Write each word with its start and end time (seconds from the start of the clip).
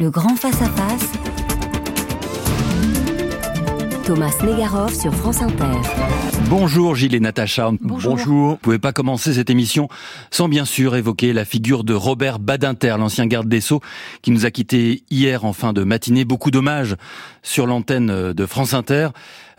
Le 0.00 0.10
grand 0.10 0.34
face-à-face. 0.34 1.12
Thomas 4.04 4.34
Negaroff 4.44 4.92
sur 4.92 5.14
France 5.14 5.40
Inter. 5.40 5.70
Bonjour 6.50 6.96
Gilles 6.96 7.14
et 7.14 7.20
Natacha. 7.20 7.70
Bonjour. 7.80 8.16
Vous 8.16 8.50
ne 8.50 8.56
pouvez 8.56 8.80
pas 8.80 8.92
commencer 8.92 9.32
cette 9.32 9.50
émission 9.50 9.88
sans 10.32 10.48
bien 10.48 10.64
sûr 10.64 10.96
évoquer 10.96 11.32
la 11.32 11.44
figure 11.44 11.84
de 11.84 11.94
Robert 11.94 12.40
Badinter, 12.40 12.96
l'ancien 12.98 13.28
garde 13.28 13.48
des 13.48 13.60
Sceaux, 13.60 13.82
qui 14.20 14.32
nous 14.32 14.46
a 14.46 14.50
quittés 14.50 15.04
hier 15.12 15.44
en 15.44 15.52
fin 15.52 15.72
de 15.72 15.84
matinée. 15.84 16.24
Beaucoup 16.24 16.50
d'hommages 16.50 16.96
sur 17.44 17.68
l'antenne 17.68 18.32
de 18.32 18.46
France 18.46 18.74
Inter. 18.74 19.10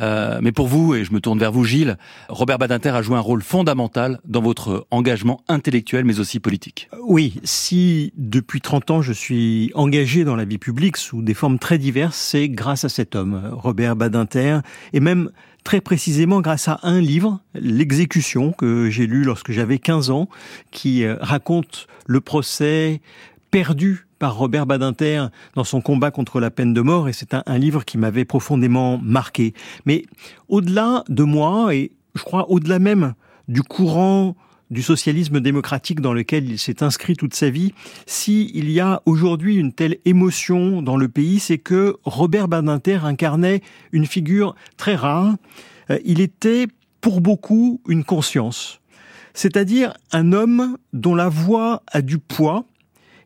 Euh, 0.02 0.40
mais 0.42 0.52
pour 0.52 0.68
vous, 0.68 0.96
et 0.96 1.04
je 1.04 1.14
me 1.14 1.20
tourne 1.20 1.40
vers 1.40 1.52
vous 1.52 1.64
Gilles, 1.64 1.98
Robert 2.30 2.58
Badinter 2.58 2.90
a 2.90 3.02
joué 3.02 3.18
un 3.18 3.22
rôle 3.22 3.42
fondamental 3.42 4.20
dans 4.26 4.42
votre 4.42 4.88
engagement 4.92 5.42
intellectuel 5.48 6.06
mais 6.06 6.20
aussi 6.20 6.40
politique. 6.40 6.90
Oui, 7.04 7.40
si 7.44 8.14
depuis 8.18 8.62
30 8.62 8.92
ans 8.92 9.02
je 9.02 9.14
suis 9.14 9.72
engagé 9.74 10.24
dans 10.24 10.36
la 10.36 10.46
vie 10.46 10.58
publique 10.58 10.98
sous 10.98 11.22
des 11.22 11.34
formes 11.34 11.60
très 11.60 11.78
diverses, 11.78 12.18
c'est 12.18 12.50
grâce 12.50 12.86
à 12.86 12.90
cet 12.90 13.16
homme, 13.16 13.50
Robert 13.52 13.96
Badinter, 13.96 14.60
et 14.94 15.00
même 15.00 15.30
très 15.64 15.82
précisément 15.82 16.42
grâce 16.42 16.68
à 16.68 16.80
un 16.84 17.02
livre, 17.02 17.42
L'exécution, 17.56 18.52
que 18.52 18.90
j'ai 18.90 19.08
lu 19.08 19.24
lorsque 19.24 19.52
j'avais 19.52 19.80
15 19.80 20.12
ans, 20.12 20.30
qui 20.72 21.04
euh, 21.04 21.18
raconte 21.20 21.88
le 22.06 22.22
procès 22.22 23.02
perdu 23.52 24.05
par 24.20 24.38
Robert 24.38 24.66
Badinter 24.66 25.28
dans 25.56 25.64
son 25.64 25.82
combat 25.82 26.12
contre 26.12 26.40
la 26.40 26.52
peine 26.52 26.74
de 26.74 26.82
mort, 26.82 27.10
et 27.10 27.14
c'est 27.14 27.34
un, 27.34 27.44
un 27.46 27.58
livre 27.58 27.84
qui 27.86 27.98
m'avait 27.98 28.26
profondément 28.26 28.98
marqué. 28.98 29.54
Mais 29.86 30.06
au-delà 30.48 31.04
de 31.10 31.24
moi, 31.24 31.76
et 31.76 31.92
je 32.16 32.24
crois 32.24 32.50
au-delà 32.50 32.80
même 32.80 33.14
du 33.48 33.62
courant 33.62 34.36
du 34.72 34.82
socialisme 34.82 35.42
démocratique 35.42 36.02
dans 36.02 36.14
lequel 36.14 36.50
il 36.50 36.58
s'est 36.58 36.82
inscrit 36.82 37.16
toute 37.16 37.36
sa 37.36 37.52
vie, 37.52 37.74
s'il 38.08 38.70
y 38.72 38.80
a 38.80 39.02
aujourd'hui 39.06 39.58
une 39.58 39.74
telle 39.74 39.98
émotion 40.06 40.82
dans 40.82 40.98
le 40.98 41.08
pays, 41.08 41.40
c'est 41.40 41.60
que 41.60 41.98
Robert 42.04 42.48
Badinter 42.48 43.02
incarnait 43.04 43.62
une 43.92 44.08
figure 44.08 44.56
très 44.76 44.96
rare. 44.96 45.36
Euh, 45.92 46.00
Il 46.04 46.20
était 46.20 46.66
pour 47.00 47.22
beaucoup 47.22 47.80
une 47.88 48.04
conscience, 48.04 48.82
c'est-à-dire 49.36 49.94
un 50.12 50.34
homme 50.34 50.78
dont 50.94 51.14
la 51.14 51.30
voix 51.30 51.84
a 51.92 52.02
du 52.02 52.18
poids 52.18 52.66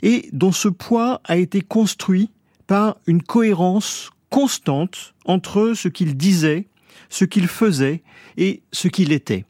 et 0.03 0.29
dont 0.33 0.51
ce 0.51 0.67
poids 0.67 1.21
a 1.25 1.37
été 1.37 1.61
construit 1.61 2.29
par 2.67 2.97
une 3.07 3.21
cohérence 3.21 4.11
constante 4.29 5.13
entre 5.25 5.73
ce 5.75 5.87
qu'il 5.87 6.15
disait, 6.15 6.67
ce 7.09 7.25
qu'il 7.25 7.47
faisait 7.47 8.03
et 8.37 8.61
ce 8.71 8.87
qu'il 8.87 9.11
était. 9.11 9.45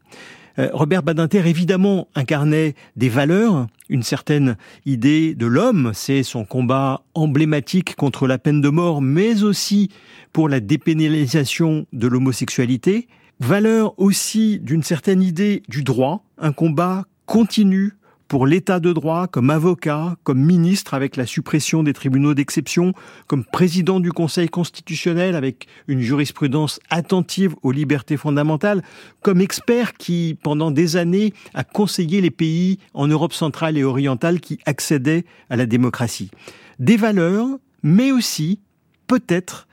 Euh, 0.58 0.70
Robert 0.74 1.04
Badinter, 1.04 1.48
évidemment, 1.48 2.08
incarnait 2.16 2.76
des 2.96 3.10
valeurs, 3.10 3.68
une 3.88 4.04
certaine 4.04 4.58
idée 4.86 5.34
de 5.36 5.46
l'homme, 5.46 5.92
c'est 5.94 6.24
son 6.24 6.44
combat 6.46 7.02
emblématique 7.14 7.96
contre 7.96 8.28
la 8.28 8.38
peine 8.38 8.62
de 8.62 8.70
mort, 8.70 9.02
mais 9.02 9.44
aussi 9.44 9.90
pour 10.34 10.50
la 10.50 10.60
dépénalisation 10.60 11.86
de 11.94 12.08
l'homosexualité, 12.08 13.08
valeur 13.40 13.98
aussi 14.00 14.60
d'une 14.60 14.84
certaine 14.84 15.22
idée 15.22 15.64
du 15.70 15.84
droit, 15.84 16.24
un 16.38 16.52
combat 16.52 17.06
continu 17.26 17.94
pour 18.30 18.46
l'état 18.46 18.80
de 18.80 18.94
droit 18.94 19.28
comme 19.28 19.50
avocat, 19.50 20.16
comme 20.24 20.40
ministre 20.40 20.94
avec 20.94 21.18
la 21.18 21.26
suppression 21.26 21.84
des 21.84 21.94
tribunaux 21.94 22.36
d'exception, 22.36 22.94
comme 23.28 23.44
président 23.44 24.00
du 24.00 24.14
Conseil 24.14 24.48
constitutionnel 24.48 25.36
avec 25.36 25.68
une 25.88 26.00
jurisprudence 26.00 26.80
attentive 26.92 27.56
aux 27.64 27.72
libertés 27.72 28.18
fondamentales, 28.18 28.84
comme 29.24 29.42
expert 29.42 29.96
qui, 29.96 30.38
pendant 30.44 30.70
des 30.70 30.96
années, 30.96 31.34
a 31.56 31.64
conseillé 31.64 32.22
les 32.22 32.32
pays 32.32 32.78
en 32.94 33.08
Europe 33.08 33.34
centrale 33.34 33.78
et 33.78 33.84
orientale 33.84 34.40
qui 34.40 34.60
accédaient 34.66 35.26
à 35.50 35.56
la 35.56 35.66
démocratie. 35.66 36.30
Des 36.78 36.98
valeurs, 36.98 37.48
mais 37.82 38.12
aussi, 38.12 38.62
peut-être, 39.08 39.68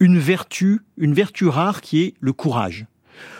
une 0.00 0.18
vertu, 0.18 0.82
une 0.98 1.14
vertu 1.14 1.48
rare 1.48 1.80
qui 1.80 2.02
est 2.02 2.14
le 2.20 2.34
courage 2.34 2.86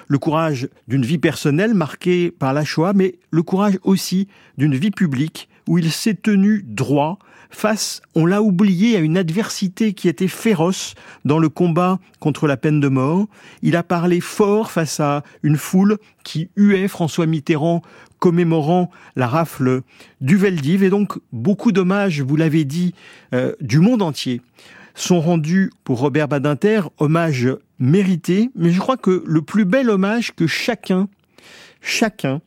le 0.08 0.18
courage 0.18 0.68
d'une 0.88 1.04
vie 1.04 1.18
personnelle 1.18 1.74
marquée 1.74 2.30
par 2.30 2.52
la 2.52 2.64
Shoah, 2.64 2.92
mais 2.94 3.18
le 3.30 3.42
courage 3.42 3.78
aussi 3.82 4.28
d'une 4.58 4.74
vie 4.74 4.90
publique 4.90 5.48
où 5.68 5.78
il 5.78 5.90
s'est 5.90 6.14
tenu 6.14 6.64
droit 6.66 7.18
face, 7.50 8.02
on 8.14 8.26
l'a 8.26 8.42
oublié, 8.42 8.96
à 8.96 9.00
une 9.00 9.16
adversité 9.16 9.92
qui 9.92 10.08
était 10.08 10.28
féroce 10.28 10.94
dans 11.24 11.38
le 11.38 11.48
combat 11.48 11.98
contre 12.20 12.46
la 12.46 12.56
peine 12.56 12.80
de 12.80 12.88
mort. 12.88 13.26
Il 13.62 13.76
a 13.76 13.82
parlé 13.82 14.20
fort 14.20 14.70
face 14.70 15.00
à 15.00 15.22
une 15.42 15.56
foule 15.56 15.98
qui 16.24 16.50
huait 16.56 16.88
François 16.88 17.26
Mitterrand 17.26 17.82
commémorant 18.18 18.90
la 19.14 19.26
rafle 19.26 19.82
du 20.20 20.36
Veldiv 20.36 20.82
et 20.82 20.90
donc 20.90 21.18
beaucoup 21.32 21.72
d'hommages, 21.72 22.20
vous 22.22 22.36
l'avez 22.36 22.64
dit, 22.64 22.94
euh, 23.34 23.54
du 23.60 23.78
monde 23.78 24.02
entier 24.02 24.40
sont 24.96 25.20
rendus 25.20 25.70
pour 25.84 26.00
Robert 26.00 26.26
Badinter, 26.26 26.80
hommage 26.98 27.48
mérité, 27.78 28.50
mais 28.56 28.70
je 28.70 28.80
crois 28.80 28.96
que 28.96 29.22
le 29.24 29.42
plus 29.42 29.64
bel 29.64 29.90
hommage 29.90 30.34
que 30.34 30.46
chacun, 30.46 31.08
chacun 31.80 32.40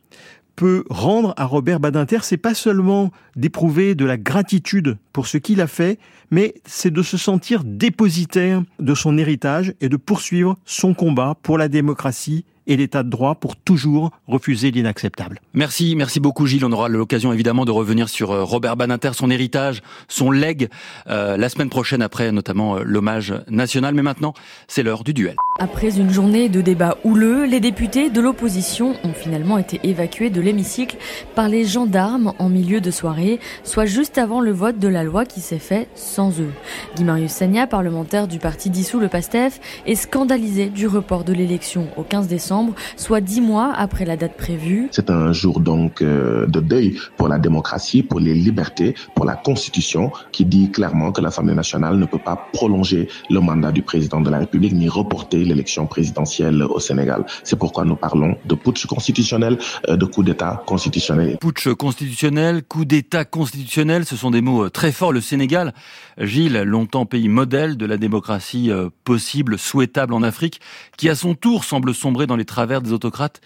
peut 0.55 0.83
rendre 0.89 1.33
à 1.37 1.45
Robert 1.45 1.79
Badinter, 1.79 2.19
c'est 2.23 2.35
pas 2.35 2.53
seulement 2.53 3.11
d'éprouver 3.37 3.95
de 3.95 4.03
la 4.03 4.17
gratitude 4.17 4.97
pour 5.13 5.27
ce 5.27 5.37
qu'il 5.37 5.61
a 5.61 5.67
fait, 5.67 5.99
mais 6.31 6.55
c'est 6.65 6.91
de 6.91 7.01
se 7.01 7.15
sentir 7.15 7.63
dépositaire 7.63 8.63
de 8.79 8.93
son 8.93 9.17
héritage 9.17 9.73
et 9.79 9.87
de 9.87 9.95
poursuivre 9.95 10.57
son 10.65 10.93
combat 10.93 11.37
pour 11.43 11.57
la 11.57 11.69
démocratie 11.69 12.43
et 12.69 12.77
l'état 12.77 13.03
de 13.03 13.09
droit 13.09 13.35
pour 13.35 13.57
toujours 13.57 14.11
refuser 14.27 14.71
l'inacceptable. 14.71 15.41
Merci, 15.53 15.95
merci 15.97 16.19
beaucoup 16.19 16.45
Gilles. 16.45 16.63
On 16.63 16.71
aura 16.71 16.87
l'occasion 16.87 17.33
évidemment 17.33 17.65
de 17.65 17.71
revenir 17.71 18.07
sur 18.07 18.31
euh, 18.31 18.43
Robert 18.43 18.77
Badinter, 18.77 19.11
son 19.13 19.29
héritage, 19.31 19.81
son 20.07 20.31
legs, 20.31 20.69
euh, 21.09 21.35
la 21.35 21.49
semaine 21.49 21.69
prochaine 21.69 22.03
après 22.03 22.31
notamment 22.31 22.77
euh, 22.77 22.83
l'hommage 22.85 23.33
national. 23.49 23.95
Mais 23.95 24.03
maintenant, 24.03 24.33
c'est 24.67 24.83
l'heure 24.83 25.03
du 25.03 25.13
duel. 25.13 25.35
Après 25.57 25.97
une 25.97 26.11
journée 26.11 26.47
de 26.47 26.61
débats 26.61 26.97
houleux, 27.03 27.45
les 27.45 27.59
députés 27.59 28.11
de 28.11 28.21
l'opposition 28.21 28.95
ont 29.03 29.13
finalement 29.13 29.57
été 29.57 29.79
évacués 29.83 30.29
de 30.29 30.39
l'hémicycle 30.39 30.97
par 31.33 31.49
les 31.49 31.65
gendarmes 31.65 32.33
en 32.37 32.49
milieu 32.49 32.81
de 32.81 32.91
soirée, 32.91 33.39
soit 33.63 33.87
juste 33.87 34.19
avant 34.19 34.41
le 34.41 34.51
vote 34.51 34.77
de 34.77 34.87
la 34.87 35.03
loi 35.03 35.25
qui 35.25 35.41
s'est 35.41 35.57
fait 35.57 35.87
sans 35.95 36.39
eux. 36.39 36.51
Guy-Marius 36.95 37.31
Sagna, 37.31 37.65
parlementaire 37.65 38.27
du 38.27 38.37
parti 38.37 38.69
dissous 38.69 38.99
le 38.99 39.07
PASTEF, 39.07 39.59
est 39.87 39.95
scandalisé 39.95 40.67
du 40.67 40.85
report 40.85 41.23
de 41.23 41.33
l'élection 41.33 41.87
au 41.97 42.03
15 42.03 42.27
décembre 42.27 42.58
soit 42.95 43.21
dix 43.21 43.41
mois 43.41 43.73
après 43.75 44.05
la 44.05 44.17
date 44.17 44.35
prévue. 44.37 44.87
C'est 44.91 45.09
un 45.09 45.31
jour 45.33 45.59
donc 45.59 46.01
euh, 46.01 46.45
de 46.47 46.59
deuil 46.59 46.97
pour 47.17 47.27
la 47.27 47.37
démocratie, 47.37 48.03
pour 48.03 48.19
les 48.19 48.33
libertés, 48.33 48.95
pour 49.15 49.25
la 49.25 49.35
Constitution, 49.35 50.11
qui 50.31 50.45
dit 50.45 50.71
clairement 50.71 51.11
que 51.11 51.21
l'Assemblée 51.21 51.55
nationale 51.55 51.97
ne 51.97 52.05
peut 52.05 52.19
pas 52.19 52.37
prolonger 52.53 53.07
le 53.29 53.39
mandat 53.39 53.71
du 53.71 53.81
président 53.81 54.21
de 54.21 54.29
la 54.29 54.39
République 54.39 54.73
ni 54.73 54.89
reporter 54.89 55.43
l'élection 55.43 55.87
présidentielle 55.87 56.61
au 56.63 56.79
Sénégal. 56.79 57.25
C'est 57.43 57.57
pourquoi 57.57 57.85
nous 57.85 57.95
parlons 57.95 58.35
de 58.45 58.55
putsch 58.55 58.85
constitutionnel, 58.85 59.57
euh, 59.87 59.97
de 59.97 60.05
coup 60.05 60.23
d'État 60.23 60.63
constitutionnel. 60.65 61.37
Putsch 61.39 61.67
constitutionnel, 61.73 62.63
coup 62.63 62.85
d'État 62.85 63.25
constitutionnel, 63.25 64.05
ce 64.05 64.15
sont 64.15 64.31
des 64.31 64.41
mots 64.41 64.65
euh, 64.65 64.69
très 64.69 64.91
forts. 64.91 65.13
Le 65.13 65.21
Sénégal, 65.21 65.73
Gilles, 66.17 66.61
longtemps 66.65 67.05
pays 67.05 67.29
modèle 67.29 67.77
de 67.77 67.85
la 67.85 67.97
démocratie 67.97 68.71
possible, 69.03 69.57
souhaitable 69.57 70.13
en 70.13 70.23
Afrique, 70.23 70.59
qui 70.97 71.09
à 71.09 71.15
son 71.15 71.35
tour 71.35 71.63
semble 71.63 71.93
sombrer 71.93 72.27
dans 72.27 72.35
les 72.35 72.45
travers 72.49 72.81
des 72.81 72.91
autocrates 72.91 73.39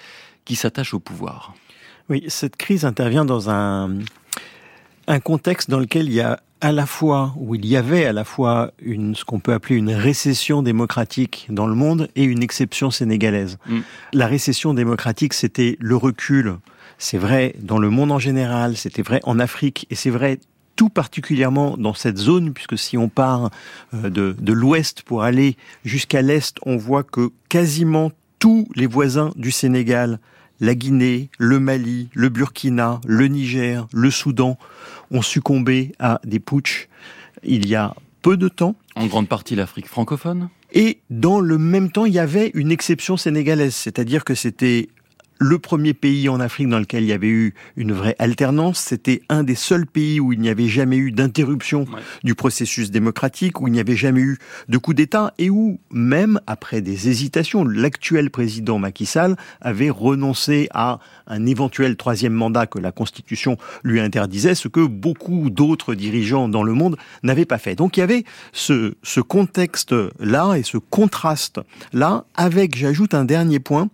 qui 0.45 0.55
s'attachent 0.55 0.93
au 0.93 0.99
pouvoir. 0.99 1.53
Oui, 2.09 2.23
cette 2.27 2.55
crise 2.57 2.85
intervient 2.85 3.25
dans 3.25 3.49
un, 3.49 3.99
un 5.07 5.19
contexte 5.19 5.69
dans 5.69 5.79
lequel 5.79 6.07
il 6.07 6.13
y 6.13 6.21
a 6.21 6.41
à 6.63 6.71
la 6.71 6.85
fois, 6.85 7.33
où 7.35 7.55
il 7.55 7.65
y 7.65 7.75
avait 7.75 8.05
à 8.05 8.13
la 8.13 8.23
fois 8.23 8.71
une, 8.81 9.15
ce 9.15 9.25
qu'on 9.25 9.41
peut 9.41 9.51
appeler 9.51 9.75
une 9.75 9.91
récession 9.91 10.63
démocratique 10.63 11.45
dans 11.49 11.67
le 11.67 11.75
monde 11.75 12.07
et 12.15 12.23
une 12.23 12.41
exception 12.41 12.89
sénégalaise. 12.89 13.57
Mm. 13.67 13.79
La 14.13 14.27
récession 14.27 14.73
démocratique, 14.73 15.33
c'était 15.33 15.75
le 15.81 15.97
recul. 15.97 16.55
C'est 16.97 17.17
vrai 17.17 17.53
dans 17.59 17.79
le 17.79 17.89
monde 17.89 18.13
en 18.13 18.19
général, 18.19 18.77
c'était 18.77 19.01
vrai 19.01 19.19
en 19.23 19.39
Afrique 19.39 19.87
et 19.89 19.95
c'est 19.95 20.09
vrai 20.09 20.39
tout 20.77 20.87
particulièrement 20.87 21.75
dans 21.77 21.93
cette 21.93 22.17
zone, 22.17 22.53
puisque 22.53 22.77
si 22.77 22.97
on 22.97 23.09
part 23.09 23.49
euh, 23.93 24.09
de, 24.09 24.33
de 24.39 24.53
l'ouest 24.53 25.01
pour 25.01 25.23
aller 25.23 25.57
jusqu'à 25.83 26.21
l'est, 26.21 26.55
on 26.65 26.77
voit 26.77 27.03
que 27.03 27.31
quasiment 27.49 28.11
tous 28.43 28.67
les 28.75 28.87
voisins 28.87 29.31
du 29.37 29.51
Sénégal, 29.51 30.19
la 30.59 30.75
Guinée, 30.75 31.29
le 31.39 31.61
Mali, 31.61 32.09
le 32.13 32.27
Burkina, 32.27 32.99
le 33.07 33.27
Niger, 33.27 33.87
le 33.93 34.11
Soudan, 34.11 34.57
ont 35.11 35.21
succombé 35.21 35.93
à 35.97 36.19
des 36.25 36.41
putschs 36.41 36.89
il 37.43 37.65
y 37.69 37.75
a 37.75 37.95
peu 38.21 38.35
de 38.35 38.49
temps. 38.49 38.75
En 38.97 39.05
grande 39.07 39.29
partie 39.29 39.55
l'Afrique 39.55 39.87
francophone 39.87 40.49
Et 40.73 40.99
dans 41.09 41.39
le 41.39 41.57
même 41.57 41.89
temps, 41.89 42.03
il 42.03 42.11
y 42.11 42.19
avait 42.19 42.51
une 42.53 42.69
exception 42.69 43.15
sénégalaise, 43.15 43.75
c'est-à-dire 43.75 44.25
que 44.25 44.35
c'était 44.35 44.89
le 45.39 45.59
premier 45.59 45.93
pays 45.93 46.29
en 46.29 46.39
Afrique 46.39 46.69
dans 46.69 46.79
lequel 46.79 47.03
il 47.03 47.07
y 47.07 47.13
avait 47.13 47.27
eu 47.27 47.53
une 47.75 47.91
vraie 47.91 48.15
alternance. 48.19 48.79
C'était 48.79 49.21
un 49.29 49.43
des 49.43 49.55
seuls 49.55 49.85
pays 49.85 50.19
où 50.19 50.33
il 50.33 50.39
n'y 50.39 50.49
avait 50.49 50.67
jamais 50.67 50.97
eu 50.97 51.11
d'interruption 51.11 51.85
du 52.23 52.35
processus 52.35 52.91
démocratique, 52.91 53.61
où 53.61 53.67
il 53.67 53.71
n'y 53.71 53.79
avait 53.79 53.95
jamais 53.95 54.21
eu 54.21 54.37
de 54.69 54.77
coup 54.77 54.93
d'État 54.93 55.33
et 55.37 55.49
où, 55.49 55.79
même 55.91 56.39
après 56.47 56.81
des 56.81 57.09
hésitations, 57.09 57.65
l'actuel 57.65 58.29
président 58.29 58.79
Macky 58.79 59.05
Sall 59.05 59.35
avait 59.61 59.89
renoncé 59.89 60.69
à 60.73 60.99
un 61.27 61.45
éventuel 61.45 61.95
troisième 61.97 62.33
mandat 62.33 62.67
que 62.67 62.79
la 62.79 62.91
Constitution 62.91 63.57
lui 63.83 63.99
interdisait, 63.99 64.55
ce 64.55 64.67
que 64.67 64.85
beaucoup 64.85 65.49
d'autres 65.49 65.95
dirigeants 65.95 66.47
dans 66.49 66.63
le 66.63 66.73
monde 66.73 66.97
n'avaient 67.23 67.45
pas 67.45 67.57
fait. 67.57 67.75
Donc 67.75 67.97
il 67.97 68.01
y 68.01 68.03
avait 68.03 68.23
ce, 68.51 68.95
ce 69.03 69.19
contexte-là 69.19 70.55
et 70.55 70.63
ce 70.63 70.77
contraste-là 70.77 72.25
avec, 72.35 72.77
j'ajoute 72.77 73.13
un 73.13 73.25
dernier 73.25 73.59
point, 73.59 73.89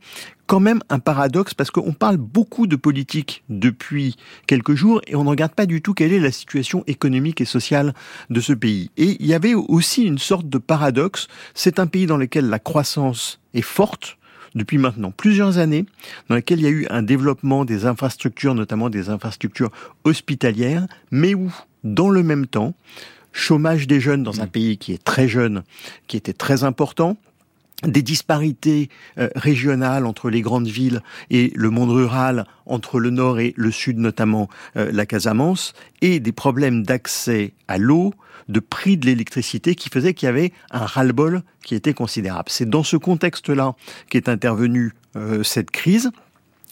quand 0.50 0.60
même 0.60 0.81
un 0.90 0.98
paradoxe 0.98 1.54
parce 1.54 1.69
qu'on 1.69 1.94
parle 1.94 2.18
beaucoup 2.18 2.66
de 2.66 2.75
politique 2.75 3.44
depuis 3.50 4.16
quelques 4.48 4.74
jours 4.74 5.00
et 5.06 5.16
on 5.16 5.24
ne 5.24 5.30
regarde 5.30 5.54
pas 5.54 5.68
du 5.68 5.84
tout 5.84 5.94
quelle 5.94 6.12
est 6.12 6.19
la 6.19 6.31
situation 6.31 6.84
économique 6.88 7.40
et 7.40 7.46
sociale 7.46 7.94
de 8.31 8.42
ce 8.42 8.54
pays. 8.54 8.90
Et 8.98 9.16
il 9.19 9.28
y 9.28 9.36
avait 9.36 9.54
aussi 9.54 10.06
une 10.06 10.18
sorte 10.18 10.50
de 10.50 10.57
paradoxe. 10.57 11.28
C'est 11.54 11.78
un 11.78 11.86
pays 11.86 12.07
dans 12.07 12.18
lequel 12.18 12.50
la 12.50 12.57
croissance 12.57 13.40
est 13.54 13.62
forte, 13.62 14.18
depuis 14.56 14.80
maintenant 14.80 15.12
plusieurs 15.12 15.60
années, 15.60 15.86
dans 16.30 16.36
lequel 16.36 16.62
il 16.62 16.63
y 16.63 16.68
a 16.68 16.72
eu 16.72 16.88
un 16.90 17.04
développement 17.04 17.63
des 17.63 17.86
infrastructures, 17.86 18.56
notamment 18.56 18.90
des 18.90 19.10
infrastructures 19.10 19.69
hospitalières, 20.04 20.88
mais 21.12 21.36
où, 21.36 21.54
dans 21.84 22.10
le 22.10 22.24
même 22.24 22.48
temps, 22.48 22.74
chômage 23.34 23.86
des 23.86 24.00
jeunes 24.00 24.24
dans 24.24 24.42
un 24.42 24.48
pays 24.48 24.80
qui 24.80 24.94
est 24.94 25.04
très 25.04 25.28
jeune, 25.28 25.62
qui 26.07 26.18
était 26.18 26.34
très 26.34 26.63
important, 26.63 27.18
des 27.84 28.02
disparités 28.02 28.90
euh, 29.18 29.30
régionales 29.36 30.06
entre 30.06 30.30
les 30.30 30.42
grandes 30.42 30.68
villes 30.68 31.02
et 31.30 31.52
le 31.56 31.70
monde 31.70 31.92
rural, 31.92 32.46
entre 32.66 33.00
le 33.00 33.10
nord 33.10 33.40
et 33.40 33.54
le 33.56 33.72
sud, 33.72 33.98
notamment 33.98 34.50
euh, 34.76 34.92
la 34.92 35.06
Casamance, 35.06 35.74
et 36.02 36.20
des 36.20 36.31
problèmes 36.31 36.84
d'accès 36.84 37.54
à 37.68 37.78
l'eau, 37.78 38.14
de 38.50 38.60
prix 38.60 38.98
de 38.98 39.06
l'électricité 39.06 39.76
qui 39.76 39.90
faisait 39.90 40.14
qu'il 40.14 40.26
y 40.26 40.30
avait 40.30 40.52
un 40.72 40.86
ras-le-bol 40.86 41.44
qui 41.64 41.76
était 41.76 41.94
considérable. 41.94 42.50
C'est 42.50 42.68
dans 42.68 42.84
ce 42.84 42.98
contexte-là 42.98 43.76
qu'est 44.10 44.28
intervenue 44.28 44.94
euh, 45.16 45.44
cette 45.44 45.72
crise 45.72 46.12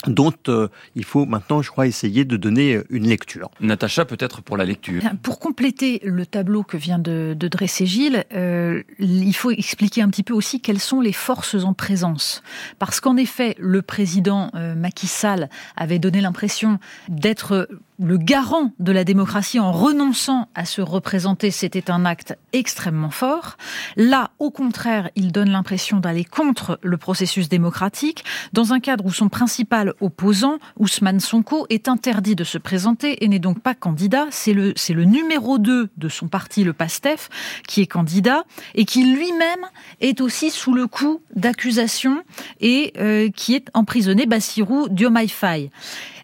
dont 0.06 0.34
euh, 0.48 0.68
il 0.96 1.04
faut 1.04 1.26
maintenant, 1.26 1.62
je 1.62 1.72
crois, 1.72 1.88
essayer 1.88 2.24
de 2.24 2.38
donner 2.38 2.76
euh, 2.76 2.86
une 2.90 3.08
lecture. 3.08 3.50
Natacha, 3.60 4.06
peut-être 4.06 4.42
pour 4.42 4.56
la 4.56 4.66
lecture. 4.66 5.02
Pour 5.24 5.40
compléter 5.40 6.02
le 6.04 6.26
tableau 6.26 6.64
que 6.64 6.78
vient 6.78 7.00
de, 7.00 7.34
dresser 7.34 7.86
Gilles, 7.86 8.26
euh, 8.34 8.84
il 9.00 9.34
faut 9.34 9.52
expliquer 9.52 10.02
un 10.02 10.10
petit 10.10 10.24
peu 10.24 10.34
aussi 10.34 10.62
quelles 10.62 10.80
sont 10.80 11.02
les 11.02 11.14
forces 11.14 11.56
en 11.64 11.74
présence. 11.74 12.44
Parce 12.78 13.00
qu'en 13.00 13.18
effet, 13.18 13.56
le 13.58 13.82
président 13.82 14.52
Macky 14.54 15.08
Sall 15.08 15.50
avait 15.76 16.00
donné 16.00 16.22
l'impression 16.22 16.80
d'être 17.08 17.68
le 18.00 18.18
garant 18.18 18.72
de 18.80 18.92
la 18.92 19.04
démocratie 19.04 19.60
en 19.60 19.72
renonçant 19.72 20.50
à 20.54 20.66
se 20.66 20.82
représenter, 20.82 21.50
c'était 21.50 21.90
un 21.90 22.06
acte 22.06 22.38
extrêmement 22.54 23.10
fort. 23.10 23.58
Là, 23.96 24.32
au 24.40 24.52
contraire, 24.52 25.10
il 25.16 25.32
donne 25.32 25.50
l'impression 25.50 26.00
d'aller 26.00 26.24
contre 26.24 26.80
le 26.84 26.98
processus 26.98 27.50
démocratique 27.50 28.24
dans 28.54 28.74
un 28.74 28.80
cadre 28.80 29.06
où 29.06 29.12
son 29.12 29.30
principal 29.30 29.87
opposant, 30.02 30.60
Ousmane 30.78 31.20
Sonko, 31.20 31.66
est 31.70 31.88
interdit 31.88 32.36
de 32.36 32.44
se 32.44 32.58
présenter 32.58 33.24
et 33.24 33.28
n'est 33.28 33.40
donc 33.40 33.62
pas 33.62 33.76
candidat. 33.76 34.28
C'est 34.32 34.54
le, 34.54 34.74
c'est 34.76 34.94
le 34.94 35.06
numéro 35.06 35.58
2 35.58 35.90
de 35.96 36.10
son 36.10 36.28
parti, 36.28 36.64
le 36.64 36.74
PASTEF, 36.74 37.30
qui 37.68 37.82
est 37.82 37.88
candidat 37.88 38.44
et 38.76 38.86
qui 38.86 39.04
lui-même 39.04 39.66
est 40.02 40.22
aussi 40.22 40.52
sous 40.52 40.74
le 40.74 40.88
coup 40.88 41.22
d'accusations 41.36 42.24
et 42.60 42.94
euh, 42.98 43.30
qui 43.30 43.56
est 43.56 43.70
emprisonné, 43.74 44.26
Bassirou 44.26 44.88
Diomaye 44.90 45.30
Faye. 45.30 45.70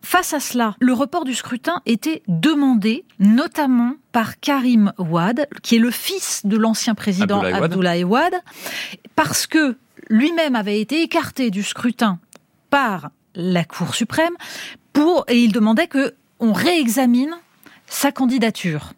Face 0.02 0.34
à 0.34 0.42
cela, 0.42 0.76
le 0.82 0.92
report 0.92 1.24
du 1.24 1.34
scrutin 1.34 1.82
était 1.86 2.24
demandé 2.28 3.06
notamment 3.20 3.96
par 4.12 4.40
Karim 4.40 4.92
Ouad, 4.98 5.48
qui 5.64 5.78
est 5.78 5.80
le 5.80 5.92
fils 5.92 6.46
de 6.46 6.58
l'ancien 6.58 6.94
président 6.94 7.42
Abdoulaye 7.42 8.04
Ouad, 8.04 8.34
parce 9.16 9.48
que 9.48 9.78
lui-même 10.10 10.56
avait 10.56 10.82
été 10.82 11.02
écarté 11.02 11.52
du 11.52 11.64
scrutin 11.64 12.20
par 12.70 13.12
la 13.36 13.64
Cour 13.64 13.96
suprême 13.96 14.34
pour 14.92 15.26
et 15.28 15.40
il 15.40 15.52
demandait 15.52 15.88
que 15.88 16.14
on 16.40 16.54
réexamine 16.54 17.36
sa 17.88 18.12
candidature. 18.12 18.94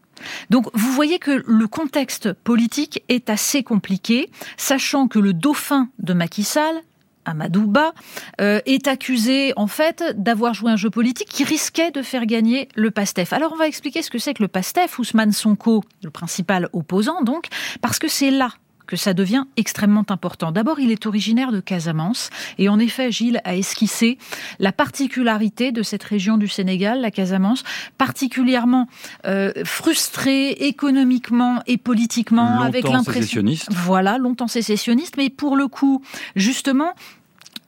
Donc 0.50 0.68
vous 0.74 0.92
voyez 0.92 1.20
que 1.20 1.44
le 1.46 1.68
contexte 1.68 2.34
politique 2.34 3.04
est 3.10 3.30
assez 3.30 3.64
compliqué, 3.64 4.30
sachant 4.58 5.08
que 5.08 5.20
le 5.20 5.34
dauphin 5.34 5.90
de 6.00 6.14
Macky 6.14 6.44
Sall, 6.44 6.82
Amadouba, 7.26 7.94
euh, 8.40 8.62
est 8.66 8.88
accusé 8.88 9.54
en 9.56 9.68
fait 9.68 10.04
d'avoir 10.16 10.54
joué 10.54 10.72
un 10.72 10.76
jeu 10.76 10.90
politique 10.90 11.28
qui 11.28 11.44
risquait 11.44 11.92
de 11.92 12.02
faire 12.02 12.26
gagner 12.26 12.70
le 12.76 12.92
PASTEF. 12.92 13.34
Alors 13.34 13.52
on 13.54 13.58
va 13.58 13.68
expliquer 13.68 14.02
ce 14.02 14.10
que 14.10 14.20
c'est 14.20 14.34
que 14.34 14.44
le 14.44 14.48
PASTEF, 14.48 15.00
Ousmane 15.00 15.32
Sonko, 15.32 15.84
le 16.04 16.10
principal 16.12 16.70
opposant 16.74 17.24
donc, 17.24 17.48
parce 17.82 18.00
que 18.00 18.08
c'est 18.08 18.32
là 18.32 18.50
que 18.86 18.96
ça 18.96 19.14
devient 19.14 19.46
extrêmement 19.58 20.06
important. 20.10 20.52
D'abord, 20.52 20.80
il 20.80 20.92
est 20.92 21.06
originaire 21.06 21.52
de 21.52 21.60
Casamance 21.60 22.30
et 22.58 22.70
en 22.70 22.80
effet, 22.80 23.12
Gilles 23.12 23.42
a 23.44 23.56
esquissé 23.56 24.18
la 24.60 24.72
particularité 24.72 25.72
de 25.72 25.84
cette 25.84 26.04
région 26.04 26.38
du 26.38 26.48
Sénégal, 26.48 27.02
la 27.02 27.12
Casamance, 27.12 27.64
particulièrement 27.98 28.88
euh, 29.26 29.52
frustrée 29.64 30.52
économiquement 30.52 31.62
et 31.68 31.78
politiquement 31.78 32.62
avec 32.62 32.88
l'impression 32.88 33.44
voilà, 33.70 34.18
longtemps 34.18 34.48
sécessionniste, 34.48 35.16
mais 35.18 35.30
pour 35.30 35.56
le 35.56 35.68
coup, 35.68 36.02
justement, 36.36 36.94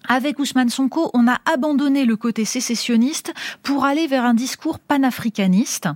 avec 0.08 0.40
Ousmane 0.40 0.70
Sonko, 0.70 1.12
on 1.14 1.28
a 1.28 1.38
abandonné 1.52 2.06
le 2.06 2.16
côté 2.16 2.46
sécessionniste 2.46 3.34
pour 3.64 3.86
aller 3.86 4.08
vers 4.08 4.24
un 4.24 4.34
discours 4.34 4.80
panafricaniste, 4.80 5.90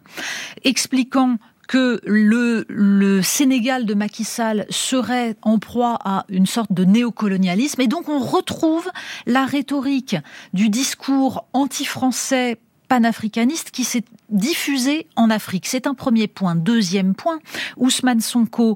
expliquant 0.64 1.38
que 1.72 2.02
le, 2.06 2.66
le 2.68 3.22
Sénégal 3.22 3.86
de 3.86 3.94
Macky 3.94 4.26
Sall 4.26 4.66
serait 4.70 5.38
en 5.42 5.58
proie 5.58 5.98
à 6.04 6.26
une 6.28 6.46
sorte 6.46 6.74
de 6.74 6.84
néocolonialisme. 6.84 7.80
Et 7.80 7.88
donc 7.88 8.10
on 8.10 8.20
retrouve 8.20 8.90
la 9.26 9.46
rhétorique 9.46 10.18
du 10.52 10.68
discours 10.68 11.46
anti-français 11.54 12.60
panafricaniste 12.92 13.72
qui 13.72 13.86
s'est 13.86 14.04
diffusé 14.28 15.08
en 15.16 15.30
Afrique. 15.30 15.66
C'est 15.66 15.88
un 15.88 15.94
premier 15.94 16.28
point. 16.28 16.56
Deuxième 16.56 17.16
point, 17.16 17.40
Ousmane 17.78 18.20
Sonko 18.20 18.76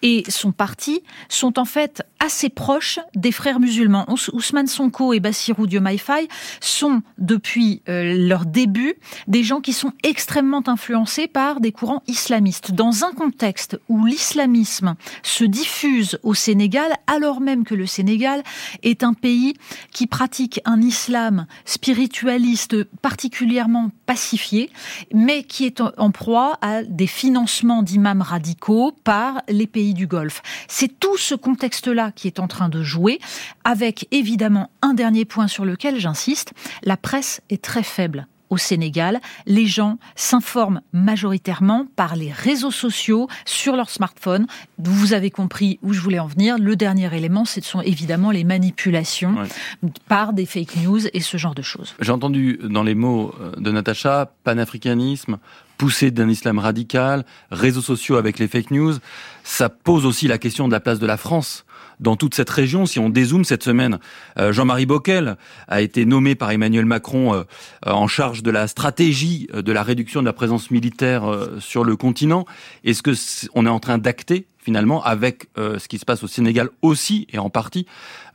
et 0.00 0.24
son 0.30 0.50
parti 0.50 1.02
sont 1.28 1.58
en 1.58 1.66
fait 1.66 2.02
assez 2.20 2.48
proches 2.48 3.00
des 3.14 3.32
frères 3.32 3.60
musulmans. 3.60 4.06
Ousmane 4.32 4.66
Sonko 4.66 5.12
et 5.12 5.20
Bassirou 5.20 5.66
Diomaye 5.66 6.00
sont 6.60 7.02
depuis 7.18 7.82
euh, 7.90 8.14
leur 8.16 8.46
début 8.46 8.94
des 9.26 9.42
gens 9.42 9.60
qui 9.60 9.74
sont 9.74 9.92
extrêmement 10.04 10.62
influencés 10.66 11.28
par 11.28 11.60
des 11.60 11.72
courants 11.72 12.02
islamistes. 12.06 12.72
Dans 12.72 13.04
un 13.04 13.12
contexte 13.12 13.78
où 13.90 14.06
l'islamisme 14.06 14.94
se 15.22 15.44
diffuse 15.44 16.18
au 16.22 16.32
Sénégal, 16.32 16.94
alors 17.06 17.42
même 17.42 17.64
que 17.64 17.74
le 17.74 17.84
Sénégal 17.86 18.42
est 18.82 19.02
un 19.02 19.12
pays 19.12 19.52
qui 19.92 20.06
pratique 20.06 20.62
un 20.64 20.80
islam 20.80 21.46
spiritualiste 21.66 22.84
particulier 23.02 23.49
particulièrement 23.50 23.90
pacifié, 24.06 24.70
mais 25.12 25.42
qui 25.42 25.66
est 25.66 25.80
en 25.80 26.10
proie 26.12 26.56
à 26.60 26.84
des 26.84 27.08
financements 27.08 27.82
d'imams 27.82 28.22
radicaux 28.22 28.92
par 29.02 29.42
les 29.48 29.66
pays 29.66 29.92
du 29.92 30.06
Golfe. 30.06 30.40
C'est 30.68 31.00
tout 31.00 31.16
ce 31.16 31.34
contexte-là 31.34 32.12
qui 32.12 32.28
est 32.28 32.38
en 32.38 32.46
train 32.46 32.68
de 32.68 32.84
jouer, 32.84 33.18
avec 33.64 34.06
évidemment 34.12 34.70
un 34.82 34.94
dernier 34.94 35.24
point 35.24 35.48
sur 35.48 35.64
lequel 35.64 35.98
j'insiste, 35.98 36.52
la 36.84 36.96
presse 36.96 37.40
est 37.50 37.60
très 37.60 37.82
faible 37.82 38.28
au 38.50 38.58
Sénégal, 38.58 39.20
les 39.46 39.66
gens 39.66 39.98
s'informent 40.16 40.82
majoritairement 40.92 41.86
par 41.96 42.16
les 42.16 42.32
réseaux 42.32 42.70
sociaux 42.70 43.28
sur 43.44 43.76
leur 43.76 43.88
smartphone. 43.90 44.46
Vous 44.78 45.12
avez 45.12 45.30
compris 45.30 45.78
où 45.82 45.92
je 45.92 46.00
voulais 46.00 46.18
en 46.18 46.26
venir. 46.26 46.58
Le 46.58 46.76
dernier 46.76 47.14
élément, 47.16 47.44
ce 47.44 47.60
sont 47.60 47.80
évidemment 47.80 48.30
les 48.30 48.44
manipulations 48.44 49.36
par 50.08 50.32
des 50.32 50.46
fake 50.46 50.76
news 50.84 51.06
et 51.12 51.20
ce 51.20 51.36
genre 51.36 51.54
de 51.54 51.62
choses. 51.62 51.94
J'ai 52.00 52.12
entendu 52.12 52.58
dans 52.62 52.82
les 52.82 52.94
mots 52.94 53.34
euh, 53.40 53.52
de 53.56 53.70
Natacha 53.70 54.32
panafricanisme, 54.44 55.38
poussée 55.78 56.10
d'un 56.10 56.28
islam 56.28 56.58
radical, 56.58 57.24
réseaux 57.50 57.80
sociaux 57.80 58.16
avec 58.16 58.38
les 58.38 58.48
fake 58.48 58.70
news. 58.70 58.94
Ça 59.44 59.68
pose 59.68 60.04
aussi 60.04 60.28
la 60.28 60.38
question 60.38 60.66
de 60.66 60.72
la 60.72 60.80
place 60.80 60.98
de 60.98 61.06
la 61.06 61.16
France 61.16 61.64
dans 62.00 62.16
toute 62.16 62.34
cette 62.34 62.50
région. 62.50 62.86
Si 62.86 62.98
on 62.98 63.08
dézoome 63.08 63.44
cette 63.44 63.62
semaine, 63.62 63.98
euh, 64.38 64.52
Jean-Marie 64.52 64.86
Bockel 64.86 65.36
a 65.68 65.80
été 65.80 66.04
nommé 66.04 66.34
par 66.34 66.50
Emmanuel 66.50 66.86
Macron 66.86 67.34
euh, 67.34 67.44
en 67.86 68.08
charge 68.08 68.42
de 68.42 68.50
la 68.50 68.66
stratégie 68.66 69.48
euh, 69.54 69.62
de 69.62 69.72
la 69.72 69.82
réduction 69.82 70.20
de 70.20 70.26
la 70.26 70.32
présence 70.32 70.70
militaire 70.70 71.22
sur 71.58 71.84
le 71.84 71.96
continent. 71.96 72.46
Est-ce 72.84 73.02
que 73.02 73.12
on 73.54 73.66
est 73.66 73.70
en 73.70 73.80
train 73.80 73.98
d'acter 73.98 74.46
finalement 74.58 75.02
avec 75.02 75.48
ce 75.56 75.86
qui 75.88 75.98
se 75.98 76.04
passe 76.04 76.22
au 76.22 76.26
Sénégal 76.26 76.68
aussi 76.82 77.26
et 77.32 77.38
en 77.38 77.50
partie 77.50 77.86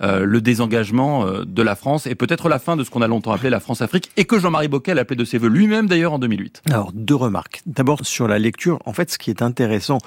le 0.02 0.40
désengagement 0.42 1.26
de 1.46 1.62
la 1.62 1.76
France 1.76 2.08
et 2.08 2.16
peut-être 2.16 2.50
la 2.50 2.60
fin 2.60 2.76
de 2.76 2.84
ce 2.84 2.90
qu'on 2.90 3.02
a 3.02 3.08
longtemps 3.08 3.32
appelé 3.32 3.50
la 3.50 3.60
France-Afrique 3.60 4.12
et 4.18 4.26
que 4.26 4.40
Jean-Marie 4.40 4.68
Bockel 4.68 4.98
a 4.98 5.02
appelé 5.02 5.18
de 5.18 5.26
ses 5.26 5.38
voeux 5.38 5.50
lui-même 5.50 5.88
d'ailleurs 5.88 6.14
en 6.14 6.20
2008. 6.20 6.64
Alors 6.70 6.92
deux 6.94 7.16
remarques. 7.16 7.62
D'abord 7.66 8.06
sur 8.06 8.28
la 8.28 8.40
lecture, 8.40 8.80
en 8.86 8.94
fait 8.94 9.12
ce 9.12 9.18
qui 9.18 9.30
est 9.30 9.42
intéressant 9.42 10.00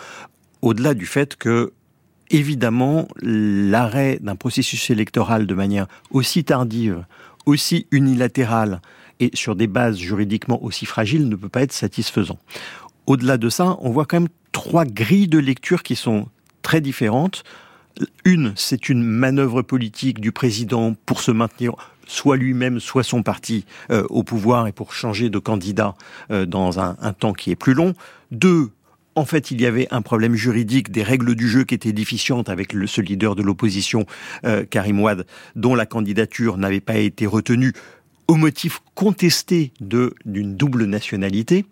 au-delà 0.63 0.95
du 0.95 1.07
fait 1.07 1.37
que 1.37 1.73
évidemment, 2.31 3.09
l'arrêt 3.23 4.19
d'un 4.21 4.37
processus 4.37 4.91
électoral 4.91 5.47
de 5.47 5.55
manière 5.55 5.87
aussi 6.11 6.45
tardive 6.45 7.05
aussi 7.47 7.87
unilatéral 7.91 8.83
et 9.21 9.31
sur 9.35 9.57
des 9.57 9.67
bases 9.67 9.97
juridiquement 9.97 10.63
aussi 10.63 10.87
fragiles 10.87 11.29
ne 11.29 11.37
peut 11.37 11.49
pas 11.49 11.63
être 11.63 11.73
satisfaisant. 11.73 12.39
Au-delà 13.07 13.39
de 13.39 13.49
ça, 13.49 13.79
on 13.81 13.91
voit 13.91 14.05
quand 14.05 14.21
même 14.21 14.29
trois 14.53 14.85
grilles 14.85 15.29
de 15.29 15.39
lecture 15.39 15.83
qui 15.83 15.97
sont 15.97 16.29
très 16.63 16.81
différentes. 16.81 17.43
Une, 18.25 18.53
c'est 18.55 18.89
une 18.89 19.03
manœuvre 19.03 19.63
politique 19.63 20.21
du 20.21 20.31
président 20.31 20.95
pour 21.07 21.21
se 21.21 21.31
maintenir 21.31 21.75
soit 22.09 22.37
lui-même, 22.37 22.81
soit 22.81 23.03
son 23.03 23.23
parti 23.23 23.65
euh, 23.91 24.05
au 24.09 24.23
pouvoir 24.23 24.67
et 24.67 24.73
pour 24.73 24.93
changer 24.93 25.31
de 25.31 25.39
candidat 25.39 25.95
euh, 26.31 26.47
dans 26.47 26.81
un, 26.81 26.95
temps 27.13 27.33
qui 27.35 27.51
est 27.51 27.57
plus 27.57 27.75
long. 27.75 27.95
Deux, 28.31 28.71
en 29.19 29.25
fait, 29.25 29.51
il 29.51 29.61
y 29.61 29.67
avait 29.67 29.89
un 29.91 30.01
problème 30.01 30.37
juridique 30.37 30.93
des 30.93 31.03
règles 31.03 31.35
du 31.35 31.49
jeu 31.49 31.65
qui 31.65 31.75
étaient 31.75 31.93
déficientes 31.93 32.49
avec 32.49 32.73
ce 32.87 33.01
leader 33.01 33.35
de 33.35 33.43
l'opposition, 33.43 34.07
euh, 34.45 34.65
Karim 34.65 35.01
Ouad, 35.01 35.27
dont 35.57 35.75
la 35.75 35.87
candidature 35.87 36.57
n'avait 36.57 36.81
pas 36.81 36.97
été 36.97 37.27
retenue 37.27 37.73
au 38.29 38.37
motif 38.37 38.81
contesté 38.95 39.73
d'une 39.81 40.55
double 40.55 40.85
nationalité. 40.85 41.67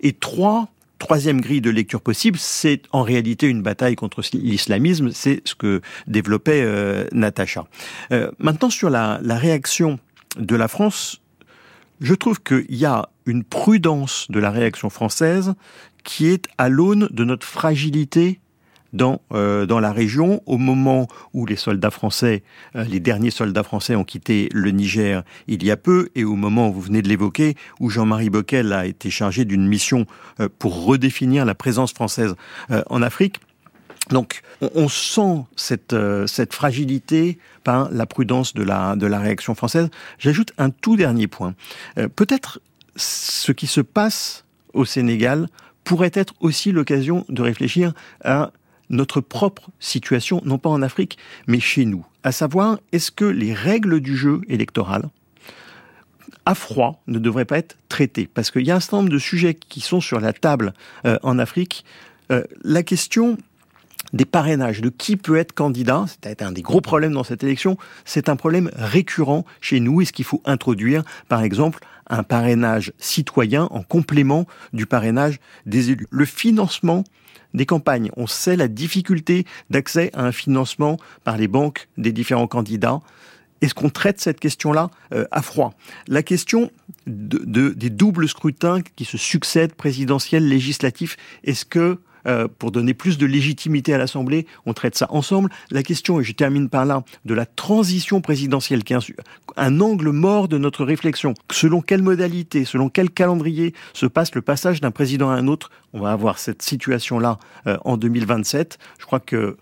Et 0.00 0.12
trois, 0.12 0.70
troisième 0.98 1.40
grille 1.40 1.60
de 1.60 1.70
lecture 1.70 2.00
possible, 2.00 2.38
c'est 2.38 2.82
en 2.90 3.02
réalité 3.02 3.46
une 3.46 3.62
bataille 3.62 3.94
contre 3.94 4.22
l'islamisme. 4.32 5.12
C'est 5.12 5.42
ce 5.44 5.54
que 5.54 5.80
développait 6.08 6.62
euh, 6.64 7.06
Natacha. 7.12 7.66
Euh, 8.10 8.32
maintenant, 8.40 8.70
sur 8.70 8.90
la 8.90 9.20
réaction 9.22 10.00
de 10.36 10.56
la 10.56 10.66
France, 10.66 11.20
je 12.00 12.14
trouve 12.14 12.40
qu'il 12.40 12.74
y 12.74 12.86
a 12.86 13.08
une 13.26 13.44
prudence 13.44 14.26
de 14.30 14.40
la 14.40 14.50
réaction 14.50 14.90
française 14.90 15.54
qui 16.08 16.26
est 16.28 16.46
à 16.56 16.70
l'aune 16.70 17.06
de 17.10 17.22
notre 17.22 17.46
fragilité 17.46 18.40
dans, 18.94 19.20
euh, 19.34 19.66
dans 19.66 19.78
la 19.78 19.92
région 19.92 20.42
au 20.46 20.56
moment 20.56 21.06
où 21.34 21.44
les 21.44 21.54
soldats 21.54 21.90
français, 21.90 22.42
euh, 22.76 22.84
les 22.84 22.98
derniers 22.98 23.30
soldats 23.30 23.62
français 23.62 23.94
ont 23.94 24.04
quitté 24.04 24.48
le 24.54 24.70
Niger 24.70 25.22
il 25.48 25.62
y 25.62 25.70
a 25.70 25.76
peu 25.76 26.08
et 26.14 26.24
au 26.24 26.34
moment 26.34 26.70
où 26.70 26.72
vous 26.72 26.80
venez 26.80 27.02
de 27.02 27.08
l'évoquer, 27.08 27.56
où 27.78 27.90
Jean-Marie 27.90 28.30
Bockel 28.30 28.72
a 28.72 28.86
été 28.86 29.10
chargé 29.10 29.44
d'une 29.44 29.68
mission 29.68 30.06
euh, 30.40 30.48
pour 30.58 30.82
redéfinir 30.86 31.44
la 31.44 31.54
présence 31.54 31.92
française 31.92 32.34
en 32.70 33.02
Afrique. 33.02 33.40
Donc, 34.08 34.40
on, 34.62 34.88
sent 34.88 35.44
cette, 35.56 35.94
cette 36.26 36.54
fragilité 36.54 37.38
par 37.64 37.90
la 37.90 38.06
prudence 38.06 38.54
de 38.54 38.62
la, 38.62 38.96
de 38.96 39.06
la 39.06 39.18
réaction 39.18 39.54
française. 39.54 39.90
J'ajoute 40.18 40.52
un 40.56 40.70
tout 40.70 40.96
dernier 40.96 41.26
point. 41.26 41.54
Peut-être 42.16 42.60
ce 42.96 43.52
qui 43.52 43.66
se 43.66 43.82
passe 43.82 44.46
au 44.72 44.84
Sénégal 44.84 45.48
pourrait 45.88 46.10
être 46.12 46.34
aussi 46.40 46.70
l'occasion 46.70 47.24
de 47.30 47.40
réfléchir 47.40 47.94
à 48.22 48.52
notre 48.90 49.22
propre 49.22 49.70
situation, 49.80 50.42
non 50.44 50.58
pas 50.58 50.68
en 50.68 50.82
Afrique, 50.82 51.16
mais 51.46 51.60
chez 51.60 51.86
nous. 51.86 52.04
À 52.22 52.30
savoir, 52.30 52.78
est-ce 52.92 53.10
que 53.10 53.24
les 53.24 53.54
règles 53.54 54.00
du 54.00 54.14
jeu 54.14 54.42
électoral 54.48 55.08
à 56.44 56.54
froid 56.54 57.02
ne 57.06 57.18
devraient 57.18 57.46
pas 57.46 57.56
être 57.56 57.78
traitées? 57.88 58.28
Parce 58.32 58.50
qu'il 58.50 58.66
y 58.66 58.70
a 58.70 58.76
un 58.76 58.80
certain 58.80 58.98
nombre 58.98 59.08
de 59.08 59.18
sujets 59.18 59.54
qui 59.54 59.80
sont 59.80 60.02
sur 60.02 60.20
la 60.20 60.34
table 60.34 60.74
euh, 61.06 61.18
en 61.22 61.38
Afrique. 61.38 61.86
Euh, 62.30 62.42
la 62.62 62.82
question 62.82 63.38
des 64.12 64.24
parrainages, 64.24 64.80
de 64.80 64.88
qui 64.88 65.16
peut 65.16 65.36
être 65.36 65.52
candidat, 65.52 66.06
c'est 66.22 66.42
un 66.42 66.52
des 66.52 66.62
gros 66.62 66.80
problèmes 66.80 67.12
dans 67.12 67.24
cette 67.24 67.44
élection, 67.44 67.76
c'est 68.04 68.28
un 68.28 68.36
problème 68.36 68.70
récurrent 68.74 69.44
chez 69.60 69.80
nous. 69.80 70.00
Est-ce 70.00 70.12
qu'il 70.12 70.24
faut 70.24 70.42
introduire, 70.44 71.02
par 71.28 71.42
exemple, 71.42 71.80
un 72.08 72.22
parrainage 72.22 72.92
citoyen 72.98 73.64
en 73.70 73.82
complément 73.82 74.46
du 74.72 74.86
parrainage 74.86 75.40
des 75.66 75.90
élus? 75.90 76.06
Le 76.10 76.24
financement 76.24 77.04
des 77.54 77.66
campagnes. 77.66 78.10
On 78.16 78.26
sait 78.26 78.56
la 78.56 78.68
difficulté 78.68 79.46
d'accès 79.70 80.10
à 80.14 80.24
un 80.24 80.32
financement 80.32 80.98
par 81.24 81.36
les 81.38 81.48
banques 81.48 81.88
des 81.96 82.12
différents 82.12 82.46
candidats. 82.46 83.00
Est-ce 83.60 83.74
qu'on 83.74 83.90
traite 83.90 84.20
cette 84.20 84.38
question-là 84.38 84.90
euh, 85.12 85.24
à 85.30 85.42
froid? 85.42 85.74
La 86.06 86.22
question 86.22 86.70
de, 87.06 87.70
des 87.70 87.90
doubles 87.90 88.28
scrutins 88.28 88.82
qui 88.96 89.04
se 89.04 89.16
succèdent, 89.16 89.74
présidentiels, 89.74 90.46
législatifs, 90.46 91.16
est-ce 91.42 91.64
que 91.64 91.98
euh, 92.26 92.48
pour 92.58 92.70
donner 92.70 92.94
plus 92.94 93.18
de 93.18 93.26
légitimité 93.26 93.94
à 93.94 93.98
l'Assemblée, 93.98 94.46
on 94.66 94.72
traite 94.72 94.96
ça 94.96 95.06
ensemble. 95.10 95.50
La 95.70 95.82
question, 95.82 96.20
et 96.20 96.24
je 96.24 96.32
termine 96.32 96.68
par 96.68 96.84
là, 96.84 97.02
de 97.24 97.34
la 97.34 97.46
transition 97.46 98.20
présidentielle, 98.20 98.84
qui 98.84 98.92
est 98.92 99.14
un, 99.56 99.80
angle 99.80 100.10
mort 100.10 100.48
de 100.48 100.58
notre 100.58 100.84
réflexion. 100.84 101.34
Selon 101.50 101.80
quelle 101.80 102.02
modalité, 102.02 102.64
selon 102.64 102.88
quel 102.88 103.10
calendrier 103.10 103.74
se 103.92 104.06
passe 104.06 104.34
le 104.34 104.42
passage 104.42 104.80
d'un 104.80 104.90
président 104.90 105.30
à 105.30 105.34
un 105.34 105.46
autre, 105.46 105.70
on 105.92 106.00
va 106.00 106.12
avoir 106.12 106.38
cette 106.38 106.62
situation-là 106.62 107.38
euh, 107.66 107.76
en 107.84 107.96
2027. 107.96 108.78
Je 108.98 109.06
crois 109.06 109.20
que 109.20 109.56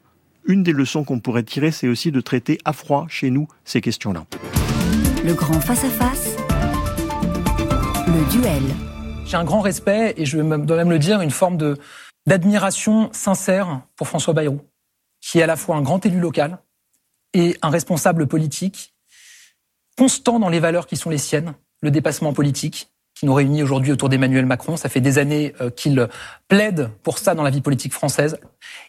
une 0.46 0.62
des 0.62 0.72
leçons 0.72 1.02
qu'on 1.02 1.18
pourrait 1.18 1.42
tirer, 1.42 1.72
c'est 1.72 1.88
aussi 1.88 2.12
de 2.12 2.20
traiter 2.20 2.58
à 2.64 2.72
froid 2.72 3.06
chez 3.08 3.30
nous 3.30 3.48
ces 3.64 3.80
questions-là. 3.80 4.24
Le 5.24 5.34
grand 5.34 5.60
face-à-face, 5.60 6.36
le 8.06 8.30
duel. 8.30 8.62
J'ai 9.24 9.36
un 9.36 9.44
grand 9.44 9.60
respect, 9.60 10.14
et 10.16 10.24
je 10.24 10.38
dois 10.38 10.76
même 10.76 10.90
le 10.90 11.00
dire, 11.00 11.20
une 11.20 11.32
forme 11.32 11.56
de, 11.56 11.76
d'admiration 12.26 13.10
sincère 13.12 13.82
pour 13.96 14.08
François 14.08 14.34
Bayrou, 14.34 14.60
qui 15.20 15.38
est 15.38 15.42
à 15.42 15.46
la 15.46 15.56
fois 15.56 15.76
un 15.76 15.82
grand 15.82 16.04
élu 16.04 16.20
local 16.20 16.58
et 17.34 17.56
un 17.62 17.70
responsable 17.70 18.26
politique, 18.26 18.94
constant 19.96 20.38
dans 20.38 20.48
les 20.48 20.60
valeurs 20.60 20.86
qui 20.86 20.96
sont 20.96 21.10
les 21.10 21.18
siennes, 21.18 21.54
le 21.80 21.90
dépassement 21.90 22.32
politique, 22.32 22.88
qui 23.14 23.24
nous 23.24 23.34
réunit 23.34 23.62
aujourd'hui 23.62 23.92
autour 23.92 24.08
d'Emmanuel 24.08 24.44
Macron. 24.44 24.76
Ça 24.76 24.88
fait 24.88 25.00
des 25.00 25.18
années 25.18 25.54
euh, 25.60 25.70
qu'il 25.70 26.06
plaide 26.48 26.90
pour 27.02 27.18
ça 27.18 27.34
dans 27.34 27.42
la 27.42 27.50
vie 27.50 27.62
politique 27.62 27.92
française. 27.92 28.38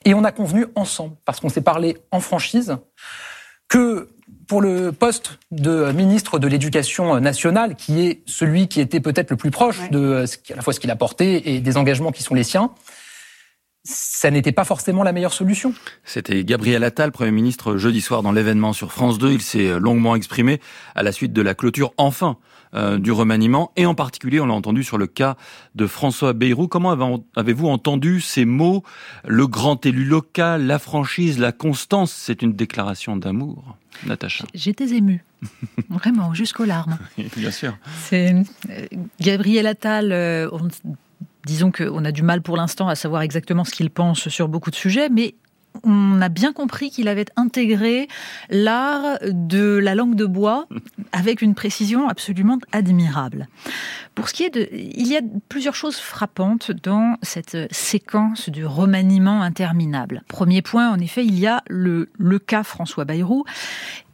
Et 0.03 0.13
on 0.13 0.23
a 0.23 0.31
convenu 0.31 0.65
ensemble, 0.75 1.15
parce 1.23 1.39
qu'on 1.39 1.49
s'est 1.49 1.61
parlé 1.61 1.97
en 2.11 2.19
franchise, 2.19 2.75
que 3.69 4.09
pour 4.47 4.61
le 4.61 4.91
poste 4.91 5.39
de 5.51 5.91
ministre 5.91 6.39
de 6.39 6.47
l'Éducation 6.47 7.19
nationale, 7.19 7.75
qui 7.75 8.05
est 8.05 8.21
celui 8.25 8.67
qui 8.67 8.81
était 8.81 8.99
peut-être 8.99 9.31
le 9.31 9.37
plus 9.37 9.51
proche 9.51 9.89
de 9.91 10.25
à 10.51 10.55
la 10.55 10.61
fois 10.61 10.73
ce 10.73 10.79
qu'il 10.79 10.91
a 10.91 10.95
porté 10.95 11.55
et 11.55 11.59
des 11.59 11.77
engagements 11.77 12.11
qui 12.11 12.23
sont 12.23 12.33
les 12.33 12.43
siens, 12.43 12.71
ça 13.87 14.31
n'était 14.31 14.51
pas 14.51 14.65
forcément 14.65 15.03
la 15.03 15.13
meilleure 15.13 15.33
solution. 15.33 15.73
C'était 16.03 16.43
Gabriel 16.43 16.83
Attal, 16.83 17.13
Premier 17.13 17.31
ministre, 17.31 17.77
jeudi 17.77 18.01
soir 18.01 18.21
dans 18.21 18.33
l'événement 18.33 18.73
sur 18.73 18.91
France 18.91 19.17
2. 19.17 19.31
Il 19.31 19.41
s'est 19.41 19.79
longuement 19.79 20.15
exprimé 20.15 20.59
à 20.93 21.03
la 21.03 21.13
suite 21.13 21.31
de 21.31 21.41
la 21.41 21.55
clôture, 21.55 21.93
enfin, 21.95 22.37
euh, 22.73 22.97
du 22.97 23.13
remaniement. 23.13 23.71
Et 23.77 23.85
en 23.85 23.95
particulier, 23.95 24.41
on 24.41 24.45
l'a 24.45 24.53
entendu 24.53 24.83
sur 24.83 24.97
le 24.97 25.07
cas 25.07 25.37
de 25.75 25.87
François 25.87 26.33
Bayrou. 26.33 26.67
Comment 26.67 27.23
avez-vous 27.37 27.67
entendu 27.69 28.19
ces 28.19 28.43
mots? 28.43 28.83
Le 29.25 29.47
grand 29.47 29.85
élu 29.85 30.03
local, 30.03 30.67
la 30.67 30.77
franchise, 30.77 31.39
la 31.39 31.53
constance, 31.53 32.11
c'est 32.11 32.41
une 32.41 32.53
déclaration 32.53 33.15
d'amour. 33.15 33.77
Natacha. 34.05 34.45
J'étais 34.53 34.95
émue. 34.95 35.23
Vraiment, 35.89 36.33
jusqu'aux 36.33 36.65
larmes. 36.65 36.97
Bien 37.37 37.51
sûr. 37.51 37.77
C'est 38.03 38.35
euh, 38.69 38.85
Gabriel 39.21 39.65
Attal, 39.65 40.11
euh, 40.11 40.49
disons 41.47 41.71
qu'on 41.71 42.05
a 42.05 42.11
du 42.11 42.21
mal 42.21 42.41
pour 42.41 42.57
l'instant 42.57 42.87
à 42.87 42.95
savoir 42.95 43.21
exactement 43.23 43.63
ce 43.63 43.71
qu'il 43.71 43.89
pense 43.89 44.27
sur 44.27 44.47
beaucoup 44.47 44.69
de 44.69 44.75
sujets, 44.75 45.09
mais 45.09 45.33
on 45.83 46.21
a 46.21 46.29
bien 46.29 46.53
compris 46.53 46.89
qu'il 46.89 47.07
avait 47.07 47.25
intégré 47.35 48.07
l'art 48.49 49.19
de 49.23 49.77
la 49.77 49.95
langue 49.95 50.15
de 50.15 50.25
bois 50.25 50.67
avec 51.11 51.41
une 51.41 51.55
précision 51.55 52.09
absolument 52.09 52.59
admirable. 52.71 53.47
Pour 54.15 54.27
ce 54.27 54.33
qui 54.33 54.43
est 54.43 54.49
de, 54.49 54.67
il 54.71 55.07
y 55.07 55.15
a 55.15 55.21
plusieurs 55.49 55.75
choses 55.75 55.97
frappantes 55.97 56.71
dans 56.71 57.17
cette 57.21 57.71
séquence 57.71 58.49
du 58.49 58.65
remaniement 58.65 59.41
interminable. 59.41 60.23
Premier 60.27 60.61
point, 60.61 60.89
en 60.89 60.99
effet, 60.99 61.25
il 61.25 61.39
y 61.39 61.47
a 61.47 61.63
le, 61.67 62.09
le 62.17 62.39
cas 62.39 62.63
François 62.63 63.05
Bayrou 63.05 63.45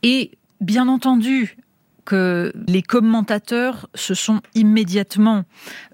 et 0.02 0.32
bien 0.60 0.88
entendu, 0.88 1.58
que 2.06 2.54
les 2.68 2.82
commentateurs 2.82 3.88
se 3.96 4.14
sont 4.14 4.42
immédiatement 4.56 5.44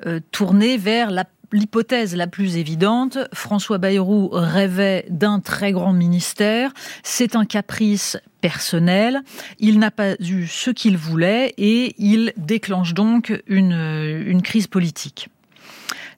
euh, 0.06 0.20
tournés 0.32 0.78
vers 0.78 1.12
l'hypothèse 1.52 2.16
la 2.16 2.28
plus 2.28 2.58
évidente, 2.58 3.18
François 3.34 3.78
Bayrou 3.78 4.30
rêvait 4.32 5.06
d'un 5.10 5.40
très 5.40 5.72
grand 5.72 5.94
ministère, 5.94 6.72
c'est 7.04 7.36
un 7.36 7.46
caprice 7.46 8.18
personnel, 8.42 9.22
il 9.60 9.80
n'a 9.80 9.92
pas 9.92 10.14
eu 10.20 10.48
ce 10.48 10.70
qu'il 10.72 10.98
voulait 10.98 11.54
et 11.58 11.96
il 11.98 12.34
déclenche 12.38 12.94
donc 12.94 13.42
une 13.48 14.42
crise 14.44 14.68
politique. 14.68 15.30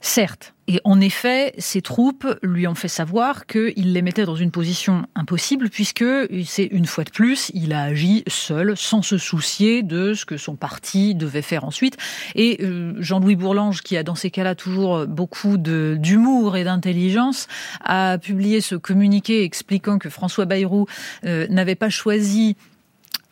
Certes, 0.03 0.55
et 0.67 0.79
en 0.83 0.99
effet, 0.99 1.53
ses 1.59 1.83
troupes 1.83 2.25
lui 2.41 2.65
ont 2.65 2.73
fait 2.73 2.87
savoir 2.87 3.45
qu'il 3.45 3.93
les 3.93 4.01
mettait 4.01 4.25
dans 4.25 4.35
une 4.35 4.49
position 4.49 5.05
impossible 5.13 5.69
puisque 5.69 6.05
c'est 6.45 6.63
une 6.63 6.87
fois 6.87 7.03
de 7.03 7.11
plus, 7.11 7.51
il 7.53 7.71
a 7.71 7.83
agi 7.83 8.23
seul, 8.25 8.75
sans 8.75 9.03
se 9.03 9.19
soucier 9.19 9.83
de 9.83 10.15
ce 10.15 10.25
que 10.25 10.37
son 10.37 10.55
parti 10.55 11.13
devait 11.13 11.43
faire 11.43 11.65
ensuite. 11.65 11.97
Et 12.33 12.63
euh, 12.63 12.93
Jean-Louis 12.97 13.35
Bourlange, 13.35 13.81
qui 13.81 13.95
a 13.95 14.01
dans 14.01 14.15
ces 14.15 14.31
cas-là 14.31 14.55
toujours 14.55 15.05
beaucoup 15.05 15.57
d'humour 15.57 16.57
et 16.57 16.63
d'intelligence, 16.63 17.47
a 17.81 18.17
publié 18.17 18.59
ce 18.61 18.75
communiqué 18.75 19.43
expliquant 19.43 19.99
que 19.99 20.09
François 20.09 20.45
Bayrou 20.45 20.87
euh, 21.25 21.47
n'avait 21.49 21.75
pas 21.75 21.89
choisi 21.89 22.55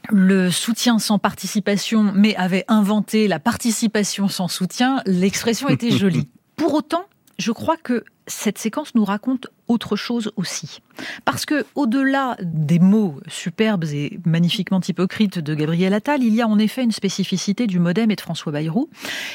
le 0.09 0.51
soutien 0.51 0.99
sans 0.99 1.19
participation, 1.19 2.11
mais 2.13 2.35
avait 2.35 2.65
inventé 2.67 3.27
la 3.27 3.39
participation 3.39 4.27
sans 4.27 4.47
soutien, 4.47 5.01
l'expression 5.05 5.69
était 5.69 5.91
jolie. 5.97 6.27
Pour 6.60 6.74
autant, 6.74 7.06
je 7.38 7.54
crois 7.54 7.78
que 7.78 8.04
cette 8.28 8.58
séquence 8.58 8.94
nous 8.94 9.06
raconte 9.06 9.48
autre 9.70 9.96
chose 9.96 10.34
aussi. 10.36 10.82
Parce 11.24 11.46
que, 11.46 11.66
au-delà 11.74 12.36
des 12.42 12.80
mots 12.80 13.16
superbes 13.30 13.86
et 13.86 14.20
magnifiquement 14.25 14.82
hypocrites 14.86 15.39
de 15.39 15.56
Gabriel 15.56 15.94
Attal, 15.94 16.22
il 16.22 16.36
y 16.36 16.42
a 16.42 16.48
en 16.50 16.60
effet 16.60 16.84
une 16.84 16.92
spécificité 16.92 17.66
du 17.66 17.80
modem 17.80 18.12
et 18.12 18.18
de 18.18 18.22
François 18.22 18.51
Bayrou, 18.51 18.89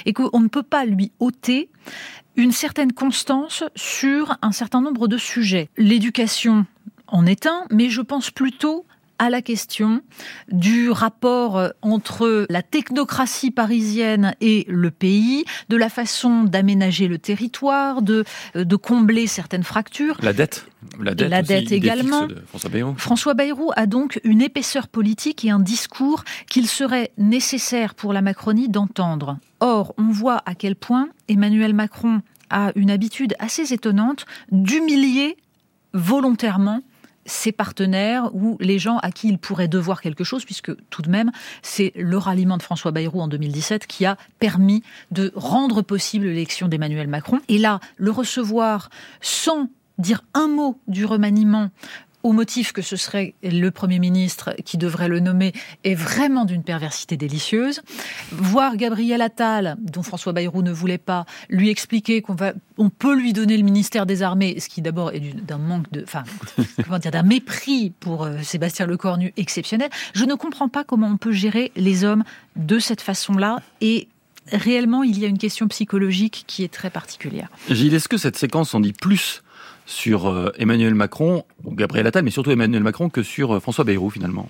et 0.05 0.13
qu'on 0.13 0.39
ne 0.39 0.49
peut 0.49 0.63
pas 0.63 0.85
lui 0.85 1.13
ôter 1.19 1.71
une 2.37 2.53
certaine 2.53 2.93
constance 2.93 3.65
sur 3.75 4.37
un 4.43 4.53
certain 4.53 4.83
nombre 4.83 5.09
de 5.09 5.17
sujets. 5.17 5.71
L'éducation 5.79 6.67
en 7.07 7.25
est 7.25 7.47
un, 7.47 7.65
mais 7.71 7.89
je 7.89 8.03
pense 8.03 8.31
plutôt 8.31 8.85
à 9.19 9.31
la 9.31 9.43
question 9.43 10.03
du 10.51 10.91
rapport 10.91 11.57
euh, 11.57 11.71
entre 11.83 12.47
la 12.49 12.63
technocratie 12.63 13.51
parisienne 13.51 14.35
et 14.41 14.65
le 14.69 14.91
pays, 14.91 15.45
de 15.69 15.77
la 15.77 15.89
façon 15.89 16.45
d'aménager 16.45 17.09
le 17.09 17.19
territoire, 17.19 18.03
de, 18.03 18.25
euh, 18.57 18.65
de 18.65 18.77
combler 18.77 19.27
certaines 19.27 19.63
fractures. 19.63 20.17
La 20.23 20.33
dette 20.33 20.67
la 21.01 21.15
dette, 21.15 21.31
la 21.31 21.43
dette 21.43 21.73
également. 21.73 22.29
François 22.47 22.71
Bayrou. 22.71 22.95
François 22.97 23.35
Bayrou 23.35 23.71
a 23.75 23.87
donc 23.87 24.21
une 24.25 24.43
épaisseur 24.43 24.89
politique 24.89 25.45
et 25.45 25.51
un 25.51 25.59
discours 25.59 26.25
qu'il 26.49 26.69
serait 26.69 27.11
nécessaire 27.19 27.95
pour 27.95 28.13
la 28.13 28.23
Macronie 28.23 28.69
d'entendre. 28.69 29.39
Or, 29.61 29.95
on 29.99 30.11
voit 30.11 30.43
à 30.47 30.55
quel 30.55 30.77
point 30.77 31.09
Emmanuel 31.29 31.73
Macron 31.73 32.21
a 32.51 32.73
une 32.77 32.91
habitude 32.91 33.35
assez 33.39 33.73
étonnante 33.73 34.27
d'humilier 34.53 35.37
volontairement 35.95 36.81
ses 37.27 37.53
partenaires 37.53 38.35
ou 38.35 38.57
les 38.61 38.79
gens 38.79 38.99
à 38.99 39.11
qui 39.11 39.29
il 39.29 39.39
pourrait 39.39 39.69
devoir 39.69 40.01
quelque 40.01 40.25
chose, 40.25 40.45
puisque 40.45 40.73
tout 40.91 41.03
de 41.03 41.11
même, 41.11 41.31
c'est 41.63 41.93
le 41.97 42.19
ralliement 42.19 42.57
de 42.57 42.63
François 42.63 42.91
Bayrou 42.91 43.21
en 43.21 43.29
2017 43.29 43.87
qui 43.87 44.07
a 44.07 44.17
permis 44.39 44.83
de 45.11 45.33
rendre 45.35 45.83
possible 45.83 46.27
l'élection 46.27 46.69
d'Emmanuel 46.69 47.09
Macron. 47.09 47.41
Et 47.49 47.59
là, 47.59 47.81
le 47.97 48.11
recevoir 48.11 48.91
sans 49.21 49.69
dire 49.99 50.25
un 50.35 50.49
mot 50.49 50.81
du 50.89 51.05
remaniement 51.05 51.71
au 52.25 52.33
motif 52.33 52.73
que 52.73 52.83
ce 52.83 52.97
serait 52.97 53.35
le 53.43 53.71
Premier 53.71 54.01
ministre 54.01 54.57
qui 54.65 54.79
devrait 54.79 55.09
le 55.09 55.21
nommer 55.21 55.53
est 55.85 55.95
vraiment 55.95 56.47
d'une 56.47 56.65
perversité 56.65 57.17
délicieuse. 57.17 57.83
Voir 58.33 58.77
Gabriel 58.77 59.21
Attal, 59.21 59.77
dont 59.79 60.03
François 60.03 60.33
Bayrou 60.33 60.63
ne 60.63 60.73
voulait 60.73 60.99
pas, 60.99 61.27
lui 61.51 61.69
expliquer 61.69 62.23
qu'on 62.23 62.35
va, 62.35 62.55
on 62.79 62.89
peut 62.89 63.15
lui 63.15 63.35
donner 63.35 63.59
le 63.59 63.63
ministère 63.63 64.07
des 64.07 64.23
Armées, 64.23 64.59
ce 64.59 64.71
qui 64.71 64.81
d'abord 64.81 65.13
est 65.13 65.21
d'un 65.21 65.59
manque 65.59 65.93
de, 65.93 66.07
comment 66.85 66.99
dire, 66.99 67.11
d'un 67.11 67.23
mépris 67.23 67.93
pour 68.01 68.25
euh, 68.25 68.39
Sébastien 68.43 68.87
Lecornu 68.87 69.35
exceptionnel. 69.37 69.91
Je 70.15 70.25
ne 70.25 70.35
comprends 70.35 70.71
pas 70.71 70.83
comment 70.83 71.09
on 71.09 71.19
peut 71.19 71.33
gérer 71.33 71.73
les 71.77 72.05
hommes 72.05 72.25
de 72.57 72.79
cette 72.79 73.03
façon-là 73.03 73.61
et 73.83 74.09
réellement, 74.51 75.03
il 75.03 75.19
y 75.19 75.27
a 75.27 75.29
une 75.29 75.39
question 75.39 75.69
psychologique 75.69 76.45
qui 76.47 76.65
est 76.65 76.73
très 76.73 76.91
particulière. 76.91 77.49
Gilles, 77.71 77.95
est-ce 77.95 78.09
que 78.09 78.17
cette 78.17 78.37
séquence 78.37 78.75
en 78.75 78.81
dit 78.81 78.93
plus 78.93 79.43
sur 79.87 80.27
euh, 80.27 80.51
Emmanuel 80.59 80.95
Macron, 80.95 81.45
Gabriel 81.67 82.07
Attal, 82.07 82.25
mais 82.25 82.31
surtout 82.31 82.51
Emmanuel 82.51 82.83
Macron, 82.83 83.09
que 83.09 83.23
sur 83.23 83.55
euh, 83.55 83.61
François 83.61 83.85
Bayrou 83.85 84.11
finalement 84.11 84.49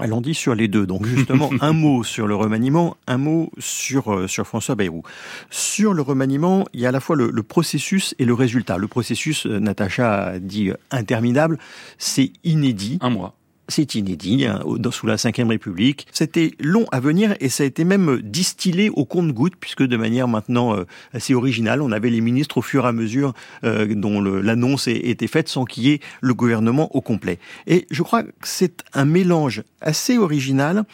elle 0.00 0.14
en 0.14 0.22
dit 0.22 0.34
sur 0.34 0.54
les 0.54 0.66
deux. 0.66 0.86
Donc 0.86 1.04
justement, 1.04 1.50
un 1.60 1.72
mot 1.74 2.02
sur 2.02 2.26
le 2.26 2.34
remaniement, 2.34 2.96
un 3.06 3.18
mot 3.18 3.52
sur, 3.58 4.12
euh, 4.12 4.26
sur 4.26 4.46
François 4.46 4.74
Bayrou. 4.74 5.02
Sur 5.50 5.92
le 5.92 6.00
remaniement, 6.00 6.64
il 6.72 6.80
y 6.80 6.86
a 6.86 6.88
à 6.88 6.92
la 6.92 7.00
fois 7.00 7.16
le, 7.16 7.30
le 7.30 7.42
processus 7.42 8.14
et 8.18 8.24
le 8.24 8.32
résultat. 8.32 8.78
Le 8.78 8.88
processus, 8.88 9.44
Natacha 9.44 10.24
a 10.24 10.38
dit 10.38 10.72
interminable, 10.90 11.58
c'est 11.98 12.32
inédit. 12.44 12.98
Un 13.02 13.10
mois. 13.10 13.36
C'est 13.68 13.94
inédit, 13.94 14.44
hein, 14.44 14.62
sous 14.90 15.06
la 15.06 15.16
Ve 15.16 15.48
République. 15.48 16.06
C'était 16.12 16.52
long 16.60 16.84
à 16.92 17.00
venir 17.00 17.34
et 17.40 17.48
ça 17.48 17.62
a 17.62 17.66
été 17.66 17.84
même 17.84 18.20
distillé 18.22 18.90
au 18.90 19.06
compte-goutte, 19.06 19.54
puisque 19.58 19.82
de 19.82 19.96
manière 19.96 20.28
maintenant 20.28 20.76
euh, 20.76 20.84
assez 21.14 21.34
originale, 21.34 21.80
on 21.80 21.90
avait 21.90 22.10
les 22.10 22.20
ministres 22.20 22.58
au 22.58 22.62
fur 22.62 22.84
et 22.84 22.88
à 22.88 22.92
mesure 22.92 23.32
euh, 23.64 23.94
dont 23.94 24.20
l'annonce 24.20 24.86
était 24.86 25.26
faite 25.26 25.48
sans 25.48 25.64
qu'il 25.64 25.84
y 25.84 25.90
ait 25.92 26.00
le 26.20 26.34
gouvernement 26.34 26.94
au 26.94 27.00
complet. 27.00 27.38
Et 27.66 27.86
je 27.90 28.02
crois 28.02 28.22
que 28.22 28.30
c'est 28.42 28.84
un 28.92 29.06
mélange 29.06 29.62
assez 29.80 30.18
original 30.18 30.84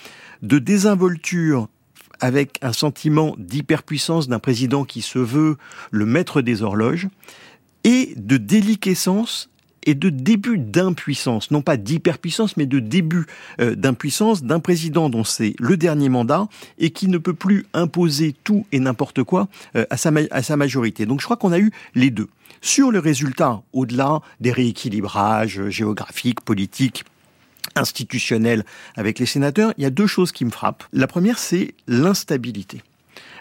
de 0.43 0.59
désinvolture 0.59 1.69
avec 2.21 2.59
un 2.63 2.73
sentiment 2.73 3.35
d'hyperpuissance 3.39 4.29
d'un 4.29 4.39
président 4.39 4.85
qui 4.85 5.03
se 5.03 5.19
veut 5.19 5.57
le 5.91 6.07
maître 6.07 6.43
des 6.43 6.63
horloges, 6.63 7.09
et 7.85 8.13
de 8.17 8.37
déliquescence 8.37 9.51
et 9.85 9.95
de 9.95 10.11
début 10.11 10.59
d'impuissance, 10.59 11.51
non 11.51 11.63
pas 11.63 11.77
d'hyperpuissance, 11.77 12.57
mais 12.57 12.67
de 12.67 12.79
début 12.81 13.27
euh, 13.61 13.75
d'impuissance 13.75 14.43
d'un 14.43 14.61
président 14.61 15.09
dont 15.09 15.25
c'est 15.25 15.55
le 15.59 15.77
dernier 15.77 16.09
mandat 16.09 16.49
et 16.79 16.91
qui 16.91 17.09
ne 17.09 17.19
peut 17.19 17.35
plus 17.35 17.67
imposer 17.73 18.35
tout 18.45 18.67
et 18.73 18.81
n'importe 18.81 19.23
quoi 19.23 19.49
euh, 19.77 19.87
à, 19.91 19.97
sa, 19.97 20.11
à 20.31 20.43
sa 20.43 20.57
majorité. 20.57 21.07
Donc 21.07 21.21
je 21.21 21.25
crois 21.25 21.37
qu'on 21.37 21.53
a 21.53 21.59
eu 21.59 21.71
les 21.95 22.11
deux. 22.11 22.29
Sur 22.63 22.91
le 22.91 22.99
résultat, 22.99 23.63
au-delà 23.73 24.21
des 24.41 24.53
rééquilibrages 24.53 25.69
géographiques, 25.69 26.43
politiques, 26.43 27.05
institutionnels 27.77 28.65
avec 28.97 29.19
les 29.19 29.27
sénateurs, 29.27 29.73
il 29.79 29.83
y 29.83 29.87
a 29.87 29.91
deux 29.91 30.07
choses 30.07 30.33
qui 30.33 30.45
me 30.45 30.51
frappent. 30.51 30.85
La 30.93 31.07
première, 31.07 31.39
c'est 31.39 31.75
l'instabilité. 31.87 32.83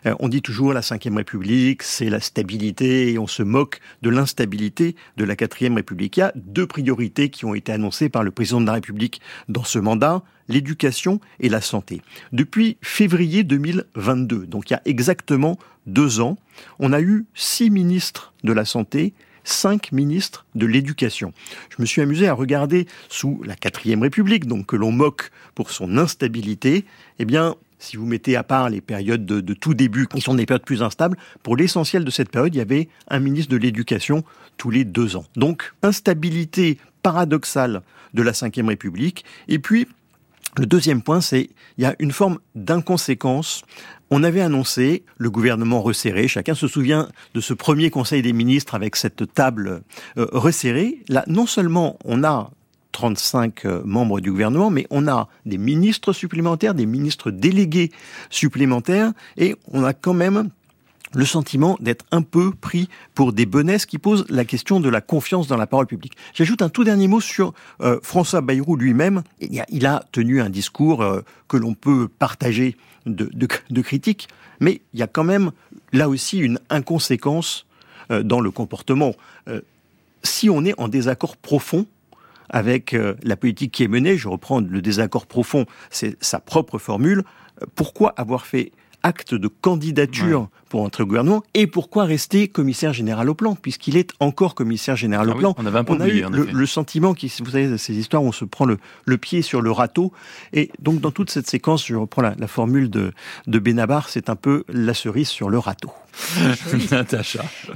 Euh, 0.05 0.15
on 0.19 0.29
dit 0.29 0.41
toujours 0.41 0.73
la 0.73 0.81
Ve 0.81 1.15
République, 1.15 1.83
c'est 1.83 2.09
la 2.09 2.19
stabilité, 2.19 3.11
et 3.11 3.19
on 3.19 3.27
se 3.27 3.43
moque 3.43 3.79
de 4.01 4.09
l'instabilité 4.09 4.95
de 5.17 5.23
la 5.23 5.35
Quatrième 5.35 5.75
République. 5.75 6.17
Il 6.17 6.21
y 6.21 6.23
a 6.23 6.31
deux 6.35 6.67
priorités 6.67 7.29
qui 7.29 7.45
ont 7.45 7.53
été 7.53 7.71
annoncées 7.71 8.09
par 8.09 8.23
le 8.23 8.31
président 8.31 8.61
de 8.61 8.65
la 8.65 8.73
République 8.73 9.21
dans 9.47 9.63
ce 9.63 9.79
mandat, 9.79 10.23
l'éducation 10.47 11.19
et 11.39 11.49
la 11.49 11.61
santé. 11.61 12.01
Depuis 12.31 12.77
février 12.81 13.43
2022, 13.43 14.47
donc 14.47 14.69
il 14.69 14.73
y 14.73 14.75
a 14.75 14.81
exactement 14.85 15.57
deux 15.85 16.19
ans, 16.19 16.37
on 16.79 16.93
a 16.93 17.01
eu 17.01 17.25
six 17.33 17.69
ministres 17.69 18.33
de 18.43 18.53
la 18.53 18.65
santé, 18.65 19.13
cinq 19.43 19.91
ministres 19.91 20.45
de 20.55 20.65
l'éducation. 20.65 21.33
Je 21.69 21.81
me 21.81 21.85
suis 21.85 22.01
amusé 22.01 22.27
à 22.27 22.33
regarder 22.33 22.87
sous 23.09 23.41
la 23.43 23.55
quatrième 23.55 24.01
République, 24.01 24.45
donc 24.45 24.67
que 24.67 24.75
l'on 24.75 24.91
moque 24.91 25.31
pour 25.55 25.71
son 25.71 25.97
instabilité, 25.97 26.85
eh 27.19 27.25
bien, 27.25 27.55
si 27.79 27.97
vous 27.97 28.05
mettez 28.05 28.35
à 28.35 28.43
part 28.43 28.69
les 28.69 28.81
périodes 28.81 29.25
de, 29.25 29.53
tout 29.53 29.73
début, 29.73 30.07
qui 30.07 30.21
sont 30.21 30.35
des 30.35 30.45
périodes 30.45 30.65
plus 30.65 30.83
instables, 30.83 31.17
pour 31.43 31.55
l'essentiel 31.55 32.03
de 32.03 32.11
cette 32.11 32.29
période, 32.29 32.53
il 32.53 32.59
y 32.59 32.61
avait 32.61 32.89
un 33.07 33.19
ministre 33.19 33.51
de 33.51 33.57
l'Éducation 33.57 34.23
tous 34.57 34.69
les 34.69 34.83
deux 34.83 35.15
ans. 35.15 35.25
Donc, 35.35 35.73
instabilité 35.81 36.77
paradoxale 37.01 37.81
de 38.13 38.21
la 38.21 38.31
Ve 38.31 38.67
République. 38.67 39.23
Et 39.47 39.59
puis, 39.59 39.87
le 40.57 40.65
deuxième 40.65 41.01
point, 41.01 41.21
c'est 41.21 41.49
il 41.77 41.83
y 41.83 41.85
a 41.85 41.95
une 41.99 42.11
forme 42.11 42.39
d'inconséquence. 42.55 43.63
On 44.11 44.23
avait 44.23 44.41
annoncé 44.41 45.03
le 45.17 45.29
gouvernement 45.29 45.81
resserré. 45.81 46.27
Chacun 46.27 46.55
se 46.55 46.67
souvient 46.67 47.07
de 47.35 47.41
ce 47.41 47.53
premier 47.53 47.89
Conseil 47.89 48.21
des 48.21 48.33
ministres 48.33 48.75
avec 48.75 48.95
cette 48.95 49.33
table 49.33 49.83
euh, 50.17 50.27
resserrée. 50.31 50.99
Là, 51.07 51.23
non 51.27 51.45
seulement 51.45 51.97
on 52.03 52.23
a 52.23 52.51
35 52.91 53.65
euh, 53.65 53.81
membres 53.85 54.19
du 54.19 54.31
gouvernement, 54.31 54.69
mais 54.69 54.87
on 54.89 55.07
a 55.07 55.27
des 55.45 55.57
ministres 55.57 56.13
supplémentaires, 56.13 56.73
des 56.73 56.85
ministres 56.85 57.31
délégués 57.31 57.91
supplémentaires, 58.29 59.11
et 59.37 59.55
on 59.71 59.83
a 59.83 59.93
quand 59.93 60.13
même 60.13 60.49
le 61.13 61.25
sentiment 61.25 61.75
d'être 61.79 62.05
un 62.11 62.21
peu 62.21 62.51
pris 62.51 62.87
pour 63.15 63.33
des 63.33 63.47
bonnesses 63.47 63.87
qui 63.87 63.97
posent 63.97 64.25
la 64.29 64.45
question 64.45 64.79
de 64.79 64.89
la 64.89 65.01
confiance 65.01 65.47
dans 65.47 65.57
la 65.57 65.65
parole 65.65 65.87
publique. 65.87 66.13
J'ajoute 66.35 66.61
un 66.61 66.69
tout 66.69 66.83
dernier 66.83 67.07
mot 67.07 67.19
sur 67.19 67.53
euh, 67.81 67.99
François 68.03 68.41
Bayrou 68.41 68.75
lui-même. 68.75 69.23
Il, 69.39 69.85
a 69.87 70.03
tenu 70.11 70.39
un 70.39 70.49
discours 70.49 71.01
euh, 71.01 71.21
que 71.47 71.57
l'on 71.57 71.73
peut 71.73 72.07
partager 72.07 72.77
de, 73.07 73.27
de, 73.33 73.81
critiques, 73.81 74.27
mais 74.59 74.81
il 74.93 74.99
y 74.99 75.03
a 75.03 75.07
quand 75.07 75.23
même 75.23 75.51
là 75.93 76.09
aussi 76.09 76.37
une 76.37 76.59
inconséquence 76.69 77.65
dans 78.23 78.41
le 78.41 78.51
comportement. 78.51 79.13
si 80.23 80.49
on 80.49 80.65
est 80.65 80.73
en 80.79 80.87
désaccord 80.87 81.37
profond 81.37 81.85
avec 82.49 82.93
euh, 82.93 83.15
la 83.23 83.35
politique 83.35 83.71
qui 83.71 83.83
est 83.83 83.87
menée, 83.87 84.17
je 84.17 84.27
reprends 84.27 84.59
le 84.59 84.81
désaccord 84.81 85.25
profond, 85.25 85.65
c'est 85.89 86.17
sa 86.23 86.39
propre 86.39 86.77
formule, 86.77 87.23
euh, 87.61 87.65
pourquoi 87.75 88.13
avoir 88.17 88.45
fait 88.45 88.71
acte 89.03 89.33
de 89.33 89.47
candidature 89.47 90.49
pour 90.67 90.81
entrer 90.81 91.03
au 91.03 91.05
gouvernement 91.05 91.43
et 91.53 91.67
pourquoi 91.67 92.03
rester 92.03 92.47
commissaire 92.47 92.93
général 92.93 93.29
au 93.29 93.33
plan 93.33 93.55
puisqu'il 93.55 93.97
est 93.97 94.11
encore 94.19 94.55
commissaire 94.55 94.95
général 94.95 95.29
au 95.29 95.33
ah 95.33 95.39
plan? 95.39 95.55
on, 95.57 95.65
avait 95.65 95.79
un 95.79 95.85
on 95.87 95.99
a 96.01 96.07
eu 96.07 96.25
le, 96.29 96.65
sentiment 96.65 97.13
qui, 97.13 97.31
vous 97.39 97.51
savez, 97.51 97.77
ces 97.77 97.97
histoires 97.97 98.23
où 98.23 98.27
on 98.27 98.31
se 98.33 98.45
prend 98.45 98.65
le, 98.65 98.77
le, 99.05 99.17
pied 99.17 99.41
sur 99.41 99.61
le 99.61 99.71
râteau 99.71 100.11
et 100.53 100.69
donc 100.79 100.99
dans 100.99 101.11
toute 101.11 101.29
cette 101.29 101.47
séquence, 101.47 101.87
je 101.87 101.95
reprends 101.95 102.21
la, 102.21 102.35
la 102.37 102.47
formule 102.47 102.89
de, 102.89 103.13
de 103.47 103.59
Benabar, 103.59 104.09
c'est 104.09 104.29
un 104.29 104.35
peu 104.35 104.63
la 104.67 104.93
cerise 104.93 105.29
sur 105.29 105.49
le 105.49 105.59
râteau. 105.59 105.91
Joli. 106.69 106.87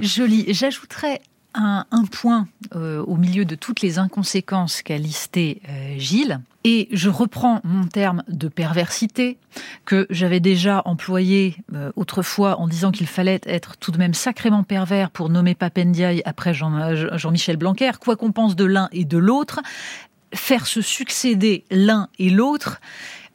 Joli. 0.00 0.44
J'ajouterais 0.52 1.20
un, 1.54 1.86
point 2.10 2.46
euh, 2.74 3.02
au 3.02 3.16
milieu 3.16 3.44
de 3.44 3.54
toutes 3.54 3.80
les 3.80 3.98
inconséquences 3.98 4.82
qu'a 4.82 4.98
listé 4.98 5.62
euh, 5.68 5.98
Gilles. 5.98 6.40
Et 6.64 6.88
je 6.92 7.10
reprends 7.10 7.60
mon 7.64 7.86
terme 7.86 8.22
de 8.28 8.48
perversité 8.48 9.38
que 9.84 10.06
j'avais 10.10 10.40
déjà 10.40 10.82
employé 10.86 11.56
euh, 11.74 11.92
autrefois 11.96 12.58
en 12.58 12.68
disant 12.68 12.90
qu'il 12.90 13.06
fallait 13.06 13.40
être 13.44 13.76
tout 13.76 13.90
de 13.90 13.98
même 13.98 14.14
sacrément 14.14 14.62
pervers 14.62 15.10
pour 15.10 15.28
nommer 15.28 15.54
Papendiaï 15.54 16.22
après 16.24 16.54
Jean-Michel 16.54 17.56
Blanquer, 17.56 17.92
quoi 18.00 18.16
qu'on 18.16 18.32
pense 18.32 18.56
de 18.56 18.64
l'un 18.64 18.88
et 18.92 19.04
de 19.04 19.18
l'autre, 19.18 19.60
faire 20.32 20.66
se 20.66 20.80
succéder 20.80 21.64
l'un 21.70 22.08
et 22.18 22.30
l'autre 22.30 22.80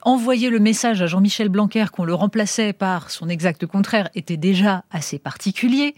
envoyer 0.02 0.48
le 0.48 0.58
message 0.58 1.02
à 1.02 1.06
Jean-Michel 1.06 1.48
Blanquer 1.48 1.86
qu'on 1.92 2.04
le 2.04 2.14
remplaçait 2.14 2.72
par 2.72 3.10
son 3.10 3.28
exact 3.28 3.66
contraire 3.66 4.08
était 4.14 4.36
déjà 4.36 4.84
assez 4.90 5.18
particulier. 5.18 5.94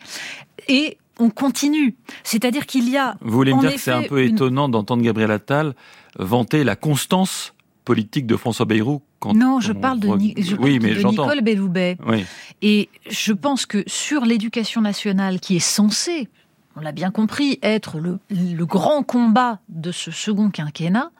Et 0.69 0.99
on 1.23 1.31
continue. 1.31 1.95
C'est-à-dire 2.25 2.67
qu'il 2.67 2.89
y 2.89 2.97
a. 2.97 3.17
Vous 3.21 3.33
voulez 3.33 3.55
me 3.55 3.61
dire 3.61 3.75
que 3.75 3.81
c'est 3.81 3.93
un 3.93 4.03
peu 4.03 4.25
étonnant 4.25 4.69
d'entendre 4.69 5.03
Gabriel 5.03 5.31
Attal 5.31 5.75
vanter 6.19 6.65
la 6.65 6.77
constance 6.77 7.55
politique 7.85 8.27
de 8.27 8.37
François 8.37 8.67
Bayrou 8.67 9.03
quand 9.19 9.35
non, 9.35 9.61
je 9.61 9.73
parle 9.73 10.01
de, 10.01 10.09
oui, 10.09 10.79
mais 10.81 10.95
de 10.95 11.03
Nicole 11.07 11.43
Belloubet. 11.43 11.97
Oui. 12.07 12.25
Et 12.61 12.89
je 13.09 13.33
pense 13.33 13.67
que 13.67 13.85
sur 13.87 14.25
l'éducation 14.25 14.81
nationale, 14.81 15.39
qui 15.39 15.57
est 15.57 15.61
censée, 15.61 16.29
on 16.75 16.81
l'a 16.81 16.91
bien 16.91 17.13
compris, 17.13 17.59
être 17.63 17.99
le, 17.99 18.19
le, 18.31 18.67
grand 18.67 19.05
combat 19.05 19.61
de 19.69 19.93
ce 19.93 20.11
second 20.11 20.51
quinquennat, 20.51 21.13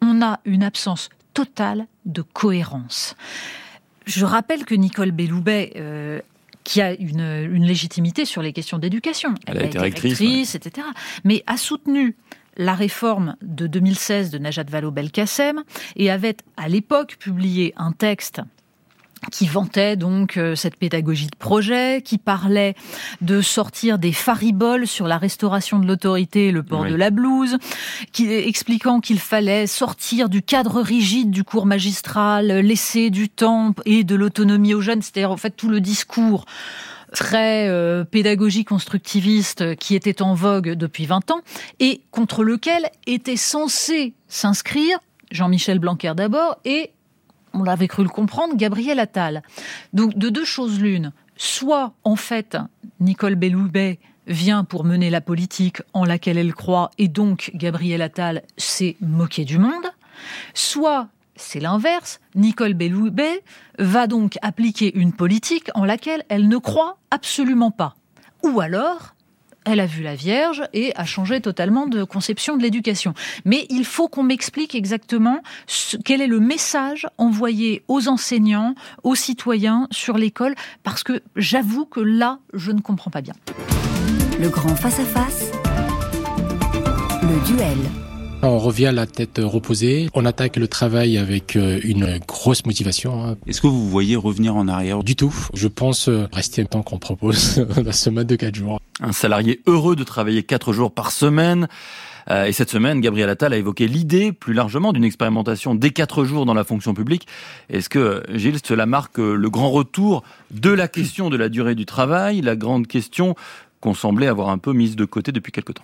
on 0.00 0.22
a 0.22 0.38
une 0.44 0.62
absence 0.62 1.08
totale 1.34 1.88
de 2.06 2.22
cohérence. 2.22 3.16
Je 4.06 4.24
rappelle 4.24 4.64
que 4.64 4.76
Nicole 4.76 5.10
Belloubet 5.10 5.72
euh, 5.76 6.20
qui 6.68 6.82
a 6.82 6.92
une, 6.92 7.48
une, 7.50 7.64
légitimité 7.64 8.26
sur 8.26 8.42
les 8.42 8.52
questions 8.52 8.78
d'éducation. 8.78 9.32
Elle, 9.46 9.56
a, 9.56 9.64
été 9.64 9.78
rectrice, 9.78 10.54
etc. 10.54 10.86
Mais 11.24 11.42
a 11.46 11.56
soutenu 11.56 12.14
la 12.58 12.74
réforme 12.74 13.36
de 13.40 13.66
2016 13.66 14.30
de 14.30 14.36
Najat 14.36 14.64
Vallaud-Belkacem 14.64 15.64
et 15.96 16.10
avait 16.10 16.36
à 16.58 16.68
l'époque 16.68 17.16
publié 17.18 17.72
un 17.78 17.92
texte 17.92 18.42
qui 19.30 19.46
vantait 19.46 19.96
donc 19.96 20.36
euh, 20.36 20.54
cette 20.54 20.76
pédagogie 20.76 21.26
de 21.26 21.36
projet, 21.36 22.02
qui 22.04 22.18
parlait 22.18 22.74
de 23.20 23.40
sortir 23.40 23.98
des 23.98 24.12
fariboles 24.12 24.86
sur 24.86 25.08
la 25.08 25.18
restauration 25.18 25.78
de 25.78 25.86
l'autorité 25.86 26.48
et 26.48 26.52
le 26.52 26.62
port 26.62 26.84
de 26.84 26.94
la 26.94 27.10
blouse, 27.10 27.56
qui 28.12 28.32
expliquant 28.32 29.00
qu'il 29.00 29.18
fallait 29.18 29.66
sortir 29.66 30.28
du 30.28 30.42
cadre 30.42 30.80
rigide 30.80 31.30
du 31.30 31.44
cours 31.44 31.66
magistral, 31.66 32.46
laisser 32.48 33.10
du 33.10 33.28
temps 33.28 33.74
et 33.84 34.04
de 34.04 34.14
l'autonomie 34.14 34.74
aux 34.74 34.80
jeunes, 34.80 35.02
c'est-à-dire 35.02 35.30
en 35.30 35.36
fait 35.36 35.50
tout 35.50 35.68
le 35.68 35.80
discours 35.80 36.44
très 37.12 37.68
euh, 37.68 38.04
pédagogie 38.04 38.64
constructiviste 38.64 39.76
qui 39.76 39.94
était 39.94 40.22
en 40.22 40.34
vogue 40.34 40.70
depuis 40.70 41.06
20 41.06 41.30
ans 41.30 41.40
et 41.80 42.02
contre 42.10 42.44
lequel 42.44 42.88
était 43.06 43.36
censé 43.36 44.14
s'inscrire 44.28 44.98
Jean-Michel 45.30 45.78
Blanquer 45.78 46.12
d'abord 46.16 46.58
et 46.64 46.90
on 47.60 47.64
l'avait 47.64 47.88
cru 47.88 48.02
le 48.02 48.08
comprendre, 48.08 48.56
Gabriel 48.56 48.98
Attal. 49.00 49.42
Donc 49.92 50.16
de 50.16 50.28
deux 50.28 50.44
choses 50.44 50.80
l'une, 50.80 51.12
soit 51.36 51.92
en 52.04 52.16
fait 52.16 52.56
Nicole 53.00 53.34
Belloubet 53.34 53.98
vient 54.26 54.64
pour 54.64 54.84
mener 54.84 55.10
la 55.10 55.20
politique 55.20 55.82
en 55.92 56.04
laquelle 56.04 56.38
elle 56.38 56.54
croit 56.54 56.90
et 56.98 57.08
donc 57.08 57.50
Gabriel 57.54 58.02
Attal 58.02 58.42
s'est 58.56 58.96
moqué 59.00 59.44
du 59.44 59.58
monde, 59.58 59.86
soit 60.54 61.08
c'est 61.36 61.60
l'inverse, 61.60 62.20
Nicole 62.34 62.74
Belloubet 62.74 63.42
va 63.78 64.06
donc 64.06 64.38
appliquer 64.42 64.96
une 64.98 65.12
politique 65.12 65.70
en 65.74 65.84
laquelle 65.84 66.24
elle 66.28 66.48
ne 66.48 66.58
croit 66.58 66.98
absolument 67.10 67.70
pas. 67.70 67.94
Ou 68.42 68.60
alors, 68.60 69.14
elle 69.70 69.80
a 69.80 69.86
vu 69.86 70.02
la 70.02 70.14
Vierge 70.14 70.62
et 70.72 70.92
a 70.96 71.04
changé 71.04 71.40
totalement 71.40 71.86
de 71.86 72.02
conception 72.04 72.56
de 72.56 72.62
l'éducation. 72.62 73.14
Mais 73.44 73.66
il 73.68 73.84
faut 73.84 74.08
qu'on 74.08 74.22
m'explique 74.22 74.74
exactement 74.74 75.42
quel 76.04 76.22
est 76.22 76.26
le 76.26 76.40
message 76.40 77.06
envoyé 77.18 77.82
aux 77.88 78.08
enseignants, 78.08 78.74
aux 79.02 79.14
citoyens 79.14 79.86
sur 79.90 80.16
l'école, 80.16 80.54
parce 80.82 81.02
que 81.02 81.22
j'avoue 81.36 81.84
que 81.84 82.00
là, 82.00 82.38
je 82.54 82.72
ne 82.72 82.80
comprends 82.80 83.10
pas 83.10 83.20
bien. 83.20 83.34
Le 84.40 84.48
grand 84.48 84.74
face-à-face, 84.74 85.50
le 87.22 87.46
duel. 87.46 88.07
On 88.40 88.58
revient 88.58 88.86
à 88.86 88.92
la 88.92 89.06
tête 89.06 89.40
reposée, 89.42 90.08
on 90.14 90.24
attaque 90.24 90.56
le 90.56 90.68
travail 90.68 91.18
avec 91.18 91.56
euh, 91.56 91.80
une 91.82 92.20
grosse 92.26 92.64
motivation. 92.66 93.24
Hein. 93.24 93.36
Est-ce 93.48 93.60
que 93.60 93.66
vous 93.66 93.88
voyez 93.88 94.14
revenir 94.14 94.54
en 94.54 94.68
arrière 94.68 95.02
Du 95.02 95.16
tout. 95.16 95.34
Je 95.54 95.66
pense 95.66 96.08
euh, 96.08 96.28
rester 96.32 96.62
le 96.62 96.68
temps 96.68 96.82
qu'on 96.82 96.98
propose 96.98 97.66
la 97.84 97.90
semaine 97.90 98.28
de 98.28 98.36
4 98.36 98.54
jours. 98.54 98.80
Un 99.00 99.10
salarié 99.10 99.60
heureux 99.66 99.96
de 99.96 100.04
travailler 100.04 100.44
4 100.44 100.72
jours 100.72 100.92
par 100.92 101.10
semaine. 101.10 101.66
Euh, 102.30 102.44
et 102.44 102.52
cette 102.52 102.70
semaine, 102.70 103.00
Gabriel 103.00 103.28
Attal 103.28 103.52
a 103.52 103.56
évoqué 103.56 103.88
l'idée 103.88 104.30
plus 104.30 104.54
largement 104.54 104.92
d'une 104.92 105.04
expérimentation 105.04 105.74
dès 105.74 105.90
4 105.90 106.24
jours 106.24 106.46
dans 106.46 106.54
la 106.54 106.62
fonction 106.62 106.94
publique. 106.94 107.26
Est-ce 107.70 107.88
que, 107.88 108.22
Gilles, 108.32 108.60
cela 108.64 108.86
marque 108.86 109.18
le 109.18 109.50
grand 109.50 109.72
retour 109.72 110.22
de 110.52 110.70
la 110.70 110.86
question 110.86 111.28
de 111.28 111.36
la 111.36 111.48
durée 111.48 111.74
du 111.74 111.86
travail, 111.86 112.40
la 112.40 112.54
grande 112.54 112.86
question 112.86 113.34
qu'on 113.80 113.94
semblait 113.94 114.28
avoir 114.28 114.50
un 114.50 114.58
peu 114.58 114.72
mise 114.72 114.94
de 114.94 115.04
côté 115.04 115.32
depuis 115.32 115.50
quelque 115.50 115.72
temps? 115.72 115.82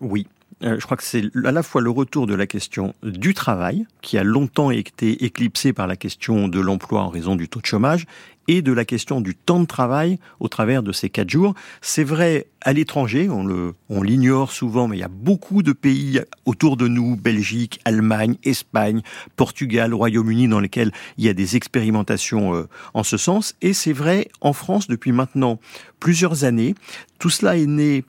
Oui, 0.00 0.26
je 0.64 0.84
crois 0.84 0.96
que 0.96 1.02
c'est 1.02 1.24
à 1.44 1.52
la 1.52 1.62
fois 1.62 1.82
le 1.82 1.90
retour 1.90 2.26
de 2.26 2.34
la 2.34 2.46
question 2.46 2.94
du 3.02 3.34
travail, 3.34 3.86
qui 4.00 4.16
a 4.16 4.24
longtemps 4.24 4.70
été 4.70 5.24
éclipsé 5.24 5.72
par 5.72 5.86
la 5.86 5.96
question 5.96 6.48
de 6.48 6.58
l'emploi 6.58 7.02
en 7.02 7.08
raison 7.08 7.36
du 7.36 7.48
taux 7.48 7.60
de 7.60 7.66
chômage, 7.66 8.06
et 8.48 8.62
de 8.62 8.72
la 8.72 8.84
question 8.84 9.20
du 9.20 9.34
temps 9.34 9.60
de 9.60 9.66
travail 9.66 10.18
au 10.40 10.48
travers 10.48 10.82
de 10.82 10.92
ces 10.92 11.10
quatre 11.10 11.30
jours. 11.30 11.54
C'est 11.80 12.04
vrai 12.04 12.46
à 12.60 12.72
l'étranger, 12.72 13.28
on 13.28 13.74
on 13.88 14.02
l'ignore 14.02 14.52
souvent, 14.52 14.88
mais 14.88 14.96
il 14.96 15.00
y 15.00 15.04
a 15.04 15.08
beaucoup 15.08 15.62
de 15.62 15.72
pays 15.72 16.20
autour 16.46 16.76
de 16.76 16.88
nous, 16.88 17.16
Belgique, 17.16 17.80
Allemagne, 17.84 18.36
Espagne, 18.44 19.02
Portugal, 19.36 19.92
Royaume-Uni, 19.94 20.48
dans 20.48 20.60
lesquels 20.60 20.92
il 21.18 21.24
y 21.24 21.28
a 21.28 21.34
des 21.34 21.56
expérimentations 21.56 22.54
euh, 22.54 22.68
en 22.94 23.02
ce 23.02 23.16
sens. 23.16 23.54
Et 23.60 23.72
c'est 23.72 23.92
vrai 23.92 24.28
en 24.40 24.52
France 24.52 24.88
depuis 24.88 25.12
maintenant 25.12 25.58
plusieurs 26.00 26.44
années. 26.44 26.74
Tout 27.18 27.30
cela 27.30 27.56
est 27.56 27.66
né 27.66 28.04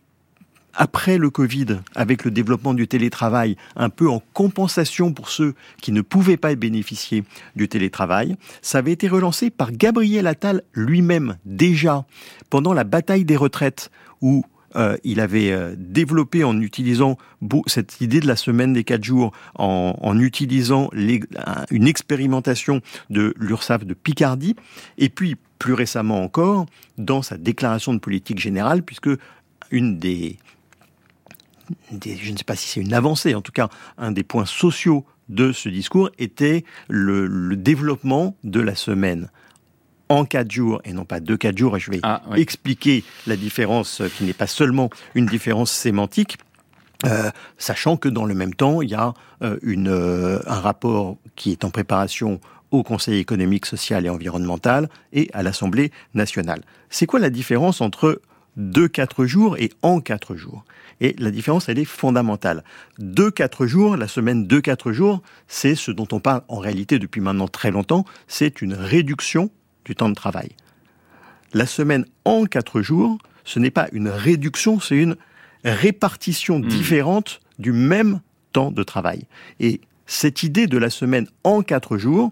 après 0.76 1.18
le 1.18 1.30
Covid, 1.30 1.80
avec 1.96 2.26
le 2.26 2.32
développement 2.32 2.74
du 2.74 2.88
télétravail, 2.88 3.58
un 3.76 3.90
peu 3.90 4.10
en 4.10 4.22
compensation 4.34 5.14
pour 5.14 5.30
ceux 5.30 5.56
qui 5.82 5.92
ne 5.92 6.02
pouvaient 6.02 6.38
pas 6.38 6.54
bénéficier 6.56 7.24
du 7.56 7.68
télétravail, 7.68 8.36
ça 8.62 8.80
avait 8.80 8.92
été 8.92 9.08
relancé 9.08 9.50
par 9.50 9.72
Gabriel 9.72 10.28
Attal 10.28 10.64
lui-même 10.74 11.38
déjà 11.46 12.06
pendant 12.50 12.74
la 12.74 12.84
bataille 12.84 13.26
des 13.26 13.38
retraites 13.38 13.90
où 14.22 14.46
euh, 14.76 14.98
il 15.04 15.20
avait 15.20 15.52
euh, 15.52 15.76
développé 15.78 16.44
en 16.44 16.60
utilisant 16.60 17.18
cette 17.68 18.02
idée 18.02 18.20
de 18.20 18.28
la 18.28 18.36
semaine 18.36 18.74
des 18.74 18.84
quatre 18.84 19.04
jours, 19.04 19.32
en, 19.56 20.20
utilisant 20.20 20.90
une 21.72 21.88
expérimentation 21.88 22.82
de 23.10 23.34
l'URSSAF 23.38 23.86
de 23.86 23.94
Picardie, 23.94 24.56
et 24.98 25.10
puis 25.10 25.36
plus 25.60 25.74
récemment 25.74 26.22
encore, 26.24 26.66
dans 26.98 27.22
sa 27.22 27.38
déclaration 27.38 27.94
de 27.94 28.00
politique 28.00 28.40
générale, 28.40 28.84
puisque 28.84 29.10
une 29.72 29.98
des 29.98 30.38
je 31.92 32.32
ne 32.32 32.38
sais 32.38 32.44
pas 32.44 32.56
si 32.56 32.68
c'est 32.68 32.82
une 32.82 32.94
avancée, 32.94 33.36
en 33.36 33.42
tout 33.42 33.52
cas 33.52 33.70
un 33.98 34.12
des 34.12 34.24
points 34.24 34.46
sociaux 34.46 35.06
de 35.30 35.52
ce 35.52 35.70
discours 35.70 36.10
était 36.20 36.64
le, 36.88 37.56
développement 37.56 38.36
de 38.44 38.60
la 38.60 38.76
semaine 38.76 39.30
en 40.10 40.26
quatre 40.26 40.52
jours 40.52 40.82
et 40.86 40.94
non 40.94 41.06
pas 41.06 41.20
deux 41.20 41.38
quatre 41.38 41.58
jours. 41.58 41.78
Et 41.78 41.80
je 41.80 41.90
vais 41.90 42.00
ah, 42.04 42.22
expliquer 42.36 43.04
la 43.26 43.36
différence 43.36 44.04
qui 44.18 44.24
n'est 44.24 44.34
pas 44.34 44.48
seulement 44.48 44.90
une 45.16 45.26
différence 45.26 45.72
sémantique. 45.72 46.38
Euh, 47.06 47.30
sachant 47.58 47.98
que 47.98 48.08
dans 48.08 48.26
le 48.26 48.34
même 48.34 48.54
temps, 48.54 48.82
il 48.82 48.90
y 48.90 48.96
a 48.96 49.14
euh, 49.42 49.58
une, 49.64 49.90
euh, 49.90 50.40
un 50.48 50.60
rapport 50.60 51.18
qui 51.36 51.52
est 51.52 51.66
en 51.66 51.70
préparation 51.70 52.40
au 52.72 52.84
Conseil 52.84 53.20
économique, 53.20 53.66
social 53.66 54.06
et 54.06 54.10
environnemental 54.10 54.90
et 55.12 55.30
à 55.34 55.44
l'Assemblée 55.44 55.92
nationale. 56.14 56.62
C'est 56.90 57.06
quoi 57.06 57.20
la 57.20 57.30
différence 57.30 57.82
entre 57.82 58.22
deux 58.58 58.88
quatre 58.88 59.26
jours 59.26 59.58
et 59.58 59.72
en 59.82 60.00
quatre 60.00 60.36
jours 60.36 60.64
et 61.02 61.16
la 61.18 61.32
différence, 61.32 61.70
elle 61.70 61.80
est 61.80 61.86
fondamentale. 61.86 62.64
Deux, 63.00 63.32
quatre 63.32 63.66
jours, 63.66 63.98
la 63.98 64.08
semaine 64.08 64.48
deux, 64.48 64.62
quatre 64.62 64.92
jours, 64.92 65.22
c'est 65.48 65.76
ce 65.76 65.92
dont 65.92 66.08
on 66.12 66.20
parle 66.20 66.44
en 66.48 66.58
réalité 66.58 67.00
depuis 67.00 67.22
maintenant 67.22 67.48
très 67.48 67.72
longtemps, 67.72 68.06
c'est 68.28 68.62
une 68.62 68.74
réduction 68.74 69.50
du 69.84 69.96
temps 69.96 70.10
de 70.10 70.16
travail. 70.16 70.50
La 71.54 71.66
semaine 71.66 72.06
en 72.24 72.46
quatre 72.46 72.82
jours, 72.82 73.18
ce 73.44 73.60
n'est 73.60 73.72
pas 73.72 73.88
une 73.92 74.08
réduction, 74.08 74.80
c'est 74.80 74.96
une 74.96 75.16
répartition 75.64 76.60
hmm. 76.60 76.68
différente 76.68 77.42
du 77.60 77.72
même 77.72 78.22
temps 78.54 78.72
de 78.72 78.84
travail. 78.84 79.28
Et 79.60 79.82
cette 80.06 80.44
idée 80.44 80.68
de 80.68 80.78
la 80.78 80.90
semaine 80.90 81.28
en 81.44 81.62
quatre 81.62 81.98
jours, 81.98 82.32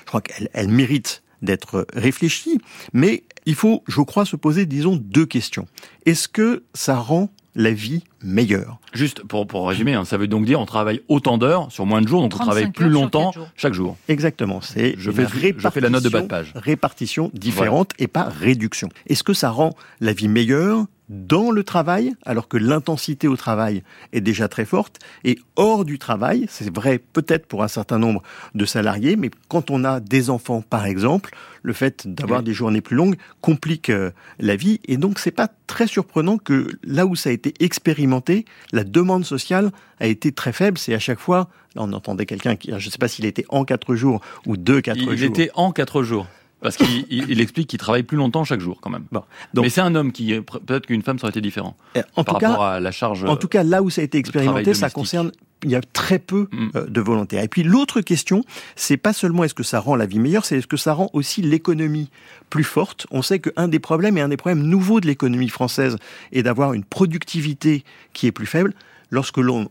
je 0.00 0.04
crois 0.04 0.20
qu'elle 0.20 0.48
elle 0.52 0.68
mérite 0.68 1.22
d'être 1.42 1.86
réfléchie, 1.94 2.58
mais 2.92 3.24
il 3.46 3.54
faut, 3.54 3.82
je 3.86 4.00
crois, 4.02 4.24
se 4.24 4.36
poser, 4.36 4.66
disons, 4.66 4.96
deux 4.96 5.26
questions. 5.26 5.66
Est-ce 6.06 6.28
que 6.28 6.62
ça 6.74 6.96
rend 6.96 7.30
la 7.54 7.72
vie 7.72 8.04
meilleure? 8.22 8.78
Juste 8.92 9.22
pour, 9.24 9.46
pour 9.46 9.68
résumer, 9.68 9.94
hein, 9.94 10.04
ça 10.04 10.16
veut 10.16 10.28
donc 10.28 10.44
dire 10.44 10.60
on 10.60 10.66
travaille 10.66 11.00
autant 11.08 11.38
d'heures 11.38 11.72
sur 11.72 11.86
moins 11.86 12.02
de 12.02 12.08
jours, 12.08 12.22
donc 12.22 12.34
on 12.34 12.38
travaille 12.38 12.70
plus 12.70 12.90
longtemps 12.90 13.32
chaque 13.56 13.74
jour. 13.74 13.96
Exactement. 14.08 14.60
C'est 14.60 14.94
je 14.98 15.10
fais, 15.10 15.26
je 15.56 15.68
fais 15.68 15.80
la 15.80 15.90
note 15.90 16.04
de 16.04 16.08
bas 16.08 16.20
de 16.20 16.26
page. 16.26 16.52
Répartition 16.54 17.30
différente 17.34 17.92
et 17.98 18.06
pas 18.06 18.24
réduction. 18.24 18.88
Est-ce 19.06 19.22
que 19.22 19.32
ça 19.32 19.50
rend 19.50 19.74
la 20.00 20.12
vie 20.12 20.28
meilleure? 20.28 20.84
Dans 21.08 21.50
le 21.50 21.64
travail, 21.64 22.14
alors 22.24 22.48
que 22.48 22.56
l'intensité 22.56 23.28
au 23.28 23.36
travail 23.36 23.82
est 24.12 24.20
déjà 24.20 24.48
très 24.48 24.64
forte, 24.64 24.98
et 25.24 25.38
hors 25.56 25.84
du 25.84 25.98
travail, 25.98 26.46
c'est 26.48 26.74
vrai 26.74 26.98
peut-être 26.98 27.46
pour 27.46 27.62
un 27.62 27.68
certain 27.68 27.98
nombre 27.98 28.22
de 28.54 28.64
salariés, 28.64 29.16
mais 29.16 29.30
quand 29.48 29.70
on 29.70 29.84
a 29.84 30.00
des 30.00 30.30
enfants, 30.30 30.62
par 30.62 30.86
exemple, 30.86 31.34
le 31.62 31.72
fait 31.72 32.06
d'avoir 32.06 32.42
des 32.42 32.52
journées 32.52 32.80
plus 32.80 32.96
longues 32.96 33.16
complique 33.40 33.90
euh, 33.90 34.10
la 34.38 34.56
vie, 34.56 34.80
et 34.86 34.96
donc 34.96 35.18
c'est 35.18 35.30
pas 35.30 35.48
très 35.66 35.86
surprenant 35.86 36.38
que 36.38 36.68
là 36.82 37.06
où 37.06 37.16
ça 37.16 37.30
a 37.30 37.32
été 37.32 37.54
expérimenté, 37.60 38.44
la 38.72 38.84
demande 38.84 39.24
sociale 39.24 39.70
a 40.00 40.06
été 40.06 40.32
très 40.32 40.52
faible. 40.52 40.78
C'est 40.78 40.94
à 40.94 40.98
chaque 40.98 41.18
fois, 41.18 41.48
là 41.74 41.82
on 41.82 41.92
entendait 41.92 42.26
quelqu'un 42.26 42.56
qui, 42.56 42.70
je 42.76 42.86
ne 42.86 42.90
sais 42.90 42.98
pas 42.98 43.08
s'il 43.08 43.24
était 43.24 43.44
en 43.48 43.64
quatre 43.64 43.94
jours 43.94 44.20
ou 44.46 44.56
deux 44.56 44.80
quatre 44.80 45.00
jours. 45.00 45.12
Il 45.12 45.24
était 45.24 45.50
en 45.54 45.72
quatre 45.72 46.02
jours. 46.02 46.26
Parce 46.60 46.76
qu'il 46.76 47.40
explique 47.40 47.68
qu'il 47.68 47.78
travaille 47.78 48.02
plus 48.02 48.16
longtemps 48.16 48.44
chaque 48.44 48.60
jour, 48.60 48.80
quand 48.80 48.90
même. 48.90 49.04
Bon, 49.12 49.22
donc, 49.54 49.64
Mais 49.64 49.70
c'est 49.70 49.80
un 49.80 49.94
homme 49.94 50.10
qui, 50.10 50.34
peut-être 50.40 50.86
qu'une 50.86 51.02
femme, 51.02 51.18
ça 51.18 51.26
aurait 51.26 51.30
été 51.30 51.40
différent. 51.40 51.76
Eh, 51.94 52.00
en 52.16 52.24
par 52.24 52.38
tout 52.38 52.46
rapport 52.46 52.64
cas, 52.64 52.70
à 52.72 52.80
la 52.80 52.90
charge. 52.90 53.24
En 53.24 53.36
tout 53.36 53.48
cas, 53.48 53.62
là 53.62 53.82
où 53.82 53.90
ça 53.90 54.00
a 54.00 54.04
été 54.04 54.18
expérimenté, 54.18 54.74
ça 54.74 54.90
concerne 54.90 55.30
il 55.64 55.70
y 55.70 55.74
a 55.74 55.80
très 55.80 56.18
peu 56.18 56.48
mm. 56.50 56.70
euh, 56.76 56.86
de 56.86 57.00
volontaires. 57.00 57.42
Et 57.42 57.48
puis 57.48 57.62
l'autre 57.62 58.00
question, 58.00 58.44
c'est 58.76 58.96
pas 58.96 59.12
seulement 59.12 59.44
est-ce 59.44 59.54
que 59.54 59.62
ça 59.62 59.80
rend 59.80 59.96
la 59.96 60.06
vie 60.06 60.18
meilleure, 60.18 60.44
c'est 60.44 60.58
est-ce 60.58 60.66
que 60.66 60.76
ça 60.76 60.92
rend 60.92 61.10
aussi 61.12 61.42
l'économie 61.42 62.10
plus 62.50 62.64
forte. 62.64 63.06
On 63.10 63.22
sait 63.22 63.38
qu'un 63.38 63.68
des 63.68 63.78
problèmes 63.78 64.16
et 64.18 64.20
un 64.20 64.28
des 64.28 64.36
problèmes 64.36 64.62
nouveaux 64.62 65.00
de 65.00 65.06
l'économie 65.06 65.48
française 65.48 65.96
est 66.32 66.42
d'avoir 66.42 66.74
une 66.74 66.84
productivité 66.84 67.84
qui 68.12 68.26
est 68.26 68.32
plus 68.32 68.46
faible. 68.46 68.74
Lorsque 69.10 69.38
l'on 69.38 69.68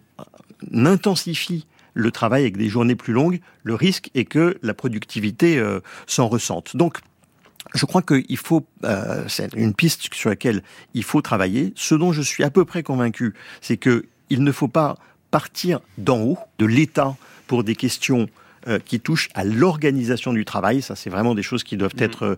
intensifie 0.74 1.66
le 1.98 2.12
travail 2.12 2.44
avec 2.44 2.58
des 2.58 2.70
journées 2.70 2.96
plus 2.96 3.14
longues, 3.14 3.40
le 3.64 3.74
risque 3.74 4.10
est 4.14 4.26
que 4.26 4.58
la 4.62 4.74
productivité 4.74 5.58
euh, 5.58 5.80
s'en 6.06 6.28
ressente. 6.28 6.78
Donc 6.78 7.00
je 7.74 7.86
crois 7.86 8.02
qu'il 8.02 8.38
faut, 8.38 8.66
euh, 8.84 9.26
c'est 9.28 9.54
une 9.56 9.74
piste 9.74 10.14
sur 10.14 10.30
laquelle 10.30 10.64
il 10.94 11.04
faut 11.04 11.22
travailler. 11.22 11.74
Ce 11.76 11.96
dont 11.96 12.12
je 12.12 12.22
suis 12.22 12.44
à 12.44 12.50
peu 12.50 12.66
près 12.66 12.84
convaincu, 12.84 13.34
c'est 13.62 13.78
que 13.78 14.06
il 14.30 14.44
ne 14.44 14.52
faut 14.52 14.68
pas 14.68 14.98
partir 15.32 15.80
d'en 15.98 16.20
haut, 16.20 16.38
de 16.60 16.66
l'État, 16.66 17.16
pour 17.48 17.64
des 17.64 17.76
questions 17.76 18.28
euh, 18.68 18.80
qui 18.80 19.00
touchent 19.00 19.30
à 19.34 19.44
l'organisation 19.44 20.34
du 20.34 20.46
travail. 20.46 20.82
Ça, 20.82 20.96
c'est 20.96 21.10
vraiment 21.10 21.36
des 21.36 21.44
choses 21.44 21.64
qui 21.64 21.78
doivent 21.78 21.96
mmh. 21.98 22.04
être 22.04 22.24
euh, 22.24 22.36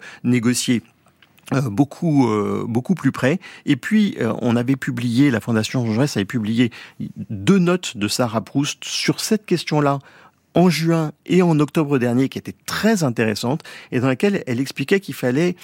euh, 1.54 1.70
beaucoup 1.70 2.28
beaucoup 2.68 2.96
plus 2.96 3.12
près. 3.12 3.40
Et 3.66 3.76
puis 3.76 4.18
on 4.42 4.56
avait 4.56 4.76
publié, 4.76 5.32
la 5.32 5.40
Fondation 5.40 5.86
Jean 5.86 5.94
Jaurès 5.94 6.18
avait 6.18 6.26
publié 6.26 6.72
deux 7.30 7.60
notes 7.60 7.98
de 7.98 8.08
Sarah 8.08 8.42
Proust 8.42 8.84
sur 8.84 9.20
cette 9.20 9.46
question-là 9.46 10.00
en 10.56 10.70
juin 10.70 11.12
et 11.26 11.42
en 11.42 11.60
octobre 11.60 12.00
dernier 12.00 12.28
qui 12.28 12.38
étaient 12.40 12.56
très 12.66 13.04
intéressantes 13.04 13.62
et 13.92 14.00
dans 14.00 14.08
laquelle 14.08 14.44
elle 14.48 14.60
expliquait 14.60 15.00
qu'il 15.00 15.16
fallait 15.16 15.56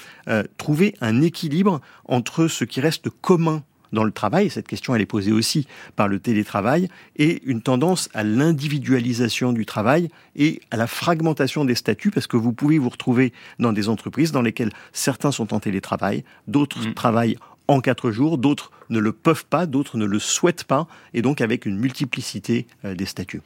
trouver 0.58 0.96
un 1.02 1.22
équilibre 1.22 1.82
entre 2.08 2.48
ce 2.48 2.64
qui 2.64 2.82
reste 2.82 3.10
commun 3.10 3.64
dans 3.96 4.04
le 4.04 4.12
travail, 4.12 4.52
cette 4.52 4.68
question 4.68 4.94
elle 4.94 5.02
est 5.02 5.08
posée 5.08 5.32
aussi 5.32 5.66
par 5.96 6.08
le 6.08 6.20
télétravail, 6.20 6.90
et 7.16 7.42
une 7.46 7.62
tendance 7.62 8.10
à 8.14 8.24
l'individualisation 8.24 9.54
du 9.54 9.66
travail 9.66 10.10
et 10.36 10.62
à 10.70 10.78
la 10.78 10.86
fragmentation 10.86 11.66
des 11.66 11.74
statuts, 11.74 12.12
parce 12.12 12.28
que 12.28 12.38
vous 12.38 12.54
pouvez 12.54 12.78
vous 12.78 12.90
retrouver 12.90 13.34
dans 13.58 13.74
des 13.74 13.90
entreprises 13.90 14.32
dans 14.32 14.44
lesquelles 14.44 14.72
certains 14.94 15.32
sont 15.32 15.54
en 15.54 15.60
télétravail, 15.60 16.24
d'autres 16.48 16.88
mm. 16.88 16.94
travaillent 16.94 17.38
en 17.68 17.80
quatre 17.82 18.12
jours, 18.12 18.38
d'autres 18.38 18.72
ne 18.90 19.00
le 19.00 19.12
peuvent 19.12 19.46
pas, 19.46 19.66
d'autres 19.66 19.98
ne 19.98 20.06
le 20.06 20.20
souhaitent 20.20 20.66
pas, 20.66 20.88
et 21.16 21.24
donc 21.24 21.42
avec 21.42 21.66
une 21.66 21.80
multiplicité 21.80 22.68
euh, 22.84 22.94
des 22.94 23.06
statuts. 23.06 23.42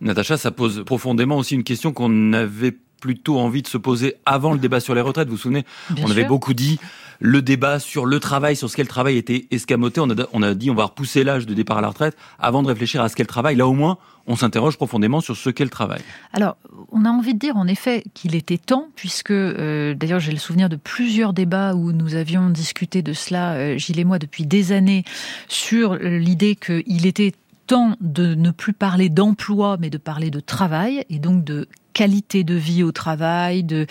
Natacha, 0.00 0.38
ça 0.38 0.50
pose 0.50 0.84
profondément 0.84 1.36
aussi 1.36 1.54
une 1.54 1.64
question 1.64 1.92
qu'on 1.92 2.32
avait 2.32 2.74
plutôt 3.02 3.40
envie 3.40 3.62
de 3.62 3.66
se 3.66 3.78
poser 3.78 4.14
avant 4.24 4.52
le 4.52 4.60
débat 4.60 4.78
sur 4.78 4.94
les 4.94 5.00
retraites. 5.00 5.28
Vous 5.28 5.34
vous 5.34 5.42
souvenez, 5.42 5.64
on 6.00 6.10
avait 6.10 6.24
beaucoup 6.24 6.54
dit 6.54 6.78
le 7.18 7.42
débat 7.42 7.80
sur 7.80 8.06
le 8.06 8.20
travail, 8.20 8.54
sur 8.54 8.70
ce 8.70 8.76
qu'est 8.76 8.82
le 8.82 8.88
travail 8.88 9.16
était 9.16 9.46
escamoté. 9.50 10.00
On 10.00 10.08
a, 10.10 10.14
on 10.32 10.42
a 10.42 10.54
dit 10.54 10.70
on 10.70 10.74
va 10.74 10.84
repousser 10.84 11.24
l'âge 11.24 11.44
de 11.44 11.52
départ 11.52 11.78
à 11.78 11.80
la 11.80 11.88
retraite 11.88 12.16
avant 12.38 12.62
de 12.62 12.68
réfléchir 12.68 13.02
à 13.02 13.08
ce 13.08 13.16
qu'est 13.16 13.24
le 13.24 13.28
travail. 13.28 13.56
Là 13.56 13.66
au 13.66 13.72
moins, 13.72 13.98
on 14.28 14.36
s'interroge 14.36 14.76
profondément 14.76 15.20
sur 15.20 15.36
ce 15.36 15.50
qu'est 15.50 15.64
le 15.64 15.70
travail. 15.70 16.00
Alors, 16.32 16.56
on 16.92 17.04
a 17.04 17.10
envie 17.10 17.34
de 17.34 17.40
dire 17.40 17.56
en 17.56 17.66
effet 17.66 18.04
qu'il 18.14 18.36
était 18.36 18.58
temps, 18.58 18.88
puisque 18.94 19.32
euh, 19.32 19.94
d'ailleurs 19.94 20.20
j'ai 20.20 20.32
le 20.32 20.38
souvenir 20.38 20.68
de 20.68 20.76
plusieurs 20.76 21.32
débats 21.32 21.74
où 21.74 21.90
nous 21.90 22.14
avions 22.14 22.50
discuté 22.50 23.02
de 23.02 23.12
cela, 23.12 23.54
euh, 23.54 23.78
Gilles 23.78 23.98
et 23.98 24.04
moi, 24.04 24.20
depuis 24.20 24.46
des 24.46 24.70
années, 24.70 25.04
sur 25.48 25.96
l'idée 25.96 26.56
qu'il 26.56 27.06
était 27.06 27.32
temps 27.66 27.96
de 28.00 28.34
ne 28.34 28.50
plus 28.50 28.72
parler 28.72 29.08
d'emploi, 29.08 29.76
mais 29.80 29.90
de 29.90 29.98
parler 29.98 30.30
de 30.30 30.40
travail, 30.40 31.04
et 31.10 31.18
donc 31.18 31.44
de 31.44 31.68
qualité 31.92 32.42
de 32.42 32.54
vie 32.54 32.82
au 32.82 32.92
travail, 32.92 33.62
de, 33.62 33.86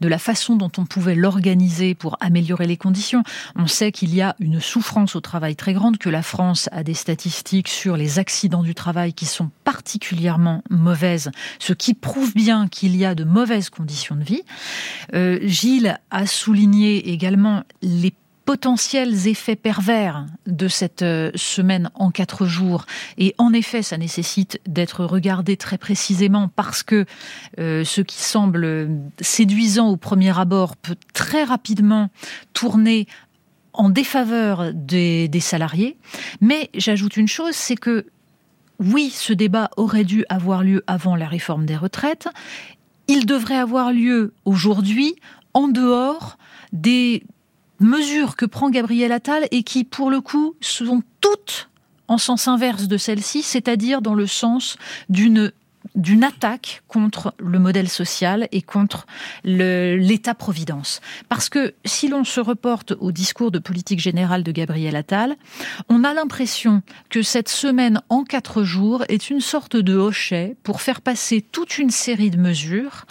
de 0.00 0.08
la 0.08 0.18
façon 0.18 0.56
dont 0.56 0.70
on 0.76 0.84
pouvait 0.84 1.14
l'organiser 1.14 1.94
pour 1.94 2.16
améliorer 2.20 2.66
les 2.66 2.76
conditions. 2.76 3.22
On 3.56 3.66
sait 3.66 3.92
qu'il 3.92 4.14
y 4.14 4.22
a 4.22 4.34
une 4.40 4.60
souffrance 4.60 5.16
au 5.16 5.20
travail 5.20 5.56
très 5.56 5.72
grande, 5.72 5.98
que 5.98 6.10
la 6.10 6.22
France 6.22 6.68
a 6.72 6.82
des 6.82 6.94
statistiques 6.94 7.68
sur 7.68 7.96
les 7.96 8.18
accidents 8.18 8.62
du 8.62 8.74
travail 8.74 9.12
qui 9.12 9.26
sont 9.26 9.50
particulièrement 9.64 10.62
mauvaises, 10.70 11.30
ce 11.58 11.72
qui 11.72 11.94
prouve 11.94 12.34
bien 12.34 12.68
qu'il 12.68 12.96
y 12.96 13.04
a 13.04 13.14
de 13.14 13.24
mauvaises 13.24 13.70
conditions 13.70 14.16
de 14.16 14.24
vie. 14.24 14.42
Euh, 15.14 15.38
Gilles 15.42 15.98
a 16.10 16.26
souligné 16.26 17.10
également 17.10 17.62
les 17.82 18.12
potentiels 18.44 19.26
effets 19.26 19.56
pervers 19.56 20.26
de 20.46 20.68
cette 20.68 21.02
euh, 21.02 21.30
semaine 21.34 21.90
en 21.94 22.10
quatre 22.10 22.46
jours. 22.46 22.86
Et 23.18 23.34
en 23.38 23.52
effet, 23.52 23.82
ça 23.82 23.96
nécessite 23.96 24.60
d'être 24.66 25.04
regardé 25.04 25.56
très 25.56 25.78
précisément 25.78 26.48
parce 26.48 26.82
que 26.82 27.06
euh, 27.58 27.84
ce 27.84 28.00
qui 28.00 28.22
semble 28.22 28.88
séduisant 29.20 29.88
au 29.88 29.96
premier 29.96 30.38
abord 30.38 30.76
peut 30.76 30.96
très 31.12 31.44
rapidement 31.44 32.10
tourner 32.52 33.06
en 33.72 33.88
défaveur 33.88 34.72
des, 34.72 35.28
des 35.28 35.40
salariés. 35.40 35.96
Mais 36.40 36.70
j'ajoute 36.74 37.16
une 37.16 37.28
chose, 37.28 37.54
c'est 37.54 37.76
que 37.76 38.06
oui, 38.78 39.10
ce 39.10 39.32
débat 39.32 39.70
aurait 39.76 40.04
dû 40.04 40.24
avoir 40.28 40.62
lieu 40.62 40.82
avant 40.86 41.16
la 41.16 41.28
réforme 41.28 41.64
des 41.66 41.76
retraites. 41.76 42.28
Il 43.08 43.26
devrait 43.26 43.56
avoir 43.56 43.92
lieu 43.92 44.34
aujourd'hui 44.44 45.14
en 45.54 45.68
dehors 45.68 46.36
des 46.72 47.22
mesures 47.80 48.36
que 48.36 48.46
prend 48.46 48.70
Gabriel 48.70 49.12
Attal 49.12 49.46
et 49.50 49.62
qui, 49.62 49.84
pour 49.84 50.10
le 50.10 50.20
coup, 50.20 50.54
sont 50.60 51.02
toutes 51.20 51.68
en 52.08 52.18
sens 52.18 52.48
inverse 52.48 52.86
de 52.86 52.96
celle-ci, 52.96 53.42
c'est-à-dire 53.42 54.02
dans 54.02 54.14
le 54.14 54.26
sens 54.26 54.76
d'une 55.08 55.52
d'une 55.94 56.24
attaque 56.24 56.82
contre 56.88 57.34
le 57.38 57.58
modèle 57.58 57.88
social 57.88 58.48
et 58.52 58.62
contre 58.62 59.06
l'État-providence. 59.44 61.00
Parce 61.28 61.48
que 61.48 61.74
si 61.84 62.08
l'on 62.08 62.24
se 62.24 62.40
reporte 62.40 62.94
au 62.98 63.12
discours 63.12 63.50
de 63.50 63.58
politique 63.58 64.00
générale 64.00 64.42
de 64.42 64.52
Gabriel 64.52 64.96
Attal, 64.96 65.36
on 65.88 66.04
a 66.04 66.12
l'impression 66.14 66.82
que 67.10 67.22
cette 67.22 67.48
semaine 67.48 68.00
en 68.08 68.24
quatre 68.24 68.64
jours 68.64 69.04
est 69.08 69.30
une 69.30 69.40
sorte 69.40 69.76
de 69.76 69.94
hochet 69.94 70.56
pour 70.62 70.80
faire 70.80 71.00
passer 71.00 71.40
toute 71.40 71.78
une 71.78 71.90
série 71.90 72.30
de 72.30 72.38
mesures 72.38 73.06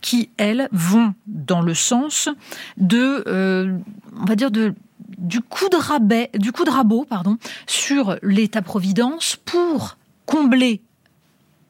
qui, 0.00 0.30
elles, 0.36 0.68
vont 0.72 1.14
dans 1.26 1.62
le 1.62 1.74
sens 1.74 2.28
de, 2.76 3.24
euh, 3.26 3.76
on 4.20 4.24
va 4.24 4.36
dire, 4.36 4.50
de 4.50 4.74
du 5.18 5.40
coup 5.40 5.68
de 5.68 5.76
rabais, 5.76 6.30
du 6.34 6.52
coup 6.52 6.64
de 6.64 6.70
rabot, 6.70 7.06
pardon, 7.08 7.38
sur 7.66 8.18
l'État-providence 8.22 9.36
pour 9.44 9.96
combler 10.26 10.82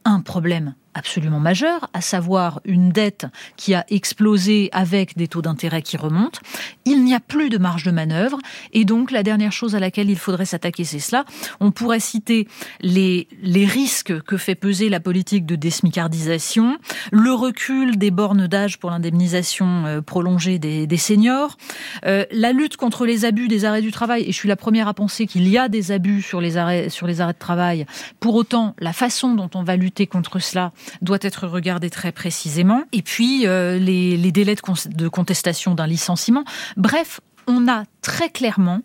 un 0.07 0.21
problème 0.21 0.75
absolument 0.97 1.41
majeur, 1.41 1.91
à 1.93 2.01
savoir 2.01 2.61
une 2.65 2.89
dette 2.89 3.27
qui 3.57 3.75
a 3.75 3.85
explosé 3.91 4.71
avec 4.73 5.17
des 5.17 5.29
taux 5.29 5.43
d'intérêt 5.43 5.83
qui 5.83 5.99
remontent. 5.99 6.41
Il 6.87 7.05
n'y 7.05 7.15
a 7.15 7.21
plus 7.21 7.51
de 7.51 7.59
marge 7.59 7.85
de 7.85 7.91
manœuvre 7.91 8.39
et 8.73 8.85
donc 8.87 9.11
la 9.11 9.23
dernière 9.23 9.53
chose 9.53 9.75
à 9.75 9.81
laquelle 9.81 10.09
il 10.09 10.19
faudrait 10.19 10.47
s'attaquer, 10.47 10.85
c'est 10.85 10.99
cela. 10.99 11.27
On 11.61 11.71
pourrait 11.71 12.01
citer 12.01 12.49
les, 12.81 13.29
les 13.43 13.67
risques 13.67 14.23
que 14.23 14.39
fait 14.39 14.55
peser 14.55 14.89
la 14.89 14.99
politique 14.99 15.45
de 15.45 15.55
désmicardisation, 15.55 16.79
le 17.13 17.33
recul 17.33 17.99
des 17.99 18.11
bornes 18.11 18.47
d'âge 18.47 18.79
pour 18.79 18.91
l'indemnisation 18.91 19.85
euh, 19.85 20.01
prolongée 20.01 20.59
des, 20.59 20.87
des 20.87 20.97
seniors, 20.97 21.59
euh, 22.07 22.25
la 22.31 22.53
lutte 22.53 22.79
contre 22.79 23.05
les 23.05 23.27
abus 23.27 23.49
des 23.49 23.67
arrêts 23.67 23.83
du 23.83 23.93
travail. 23.93 24.23
Et 24.23 24.33
je 24.33 24.37
suis 24.37 24.49
la 24.49 24.57
première 24.57 24.89
à 24.89 24.95
penser 24.95 25.27
qu'il 25.27 25.47
y 25.47 25.59
a 25.59 25.69
des 25.69 25.93
abus 25.93 26.23
sur 26.23 26.41
les 26.41 26.57
arrêts, 26.57 26.89
sur 26.89 27.07
les 27.07 27.21
arrêts 27.21 27.35
de 27.35 27.39
travail. 27.39 27.85
Pour 28.19 28.35
autant, 28.35 28.75
la 28.79 28.95
façon 28.95 29.35
dont 29.35 29.51
on 29.55 29.63
va 29.63 29.77
lutter 29.77 30.07
contre 30.07 30.39
cela 30.39 30.73
doit 31.03 31.19
être 31.23 31.47
regardé 31.47 31.91
très 31.91 32.13
précisément. 32.13 32.85
Et 32.93 33.03
puis 33.03 33.47
euh, 33.47 33.79
les, 33.79 34.33
délais 34.33 34.55
de, 34.55 35.09
contestation 35.09 35.75
d'un 35.75 35.87
licenciement. 35.87 36.45
Bref, 36.77 37.21
on 37.47 37.69
a 37.69 37.85
très 38.03 38.31
clairement 38.31 38.83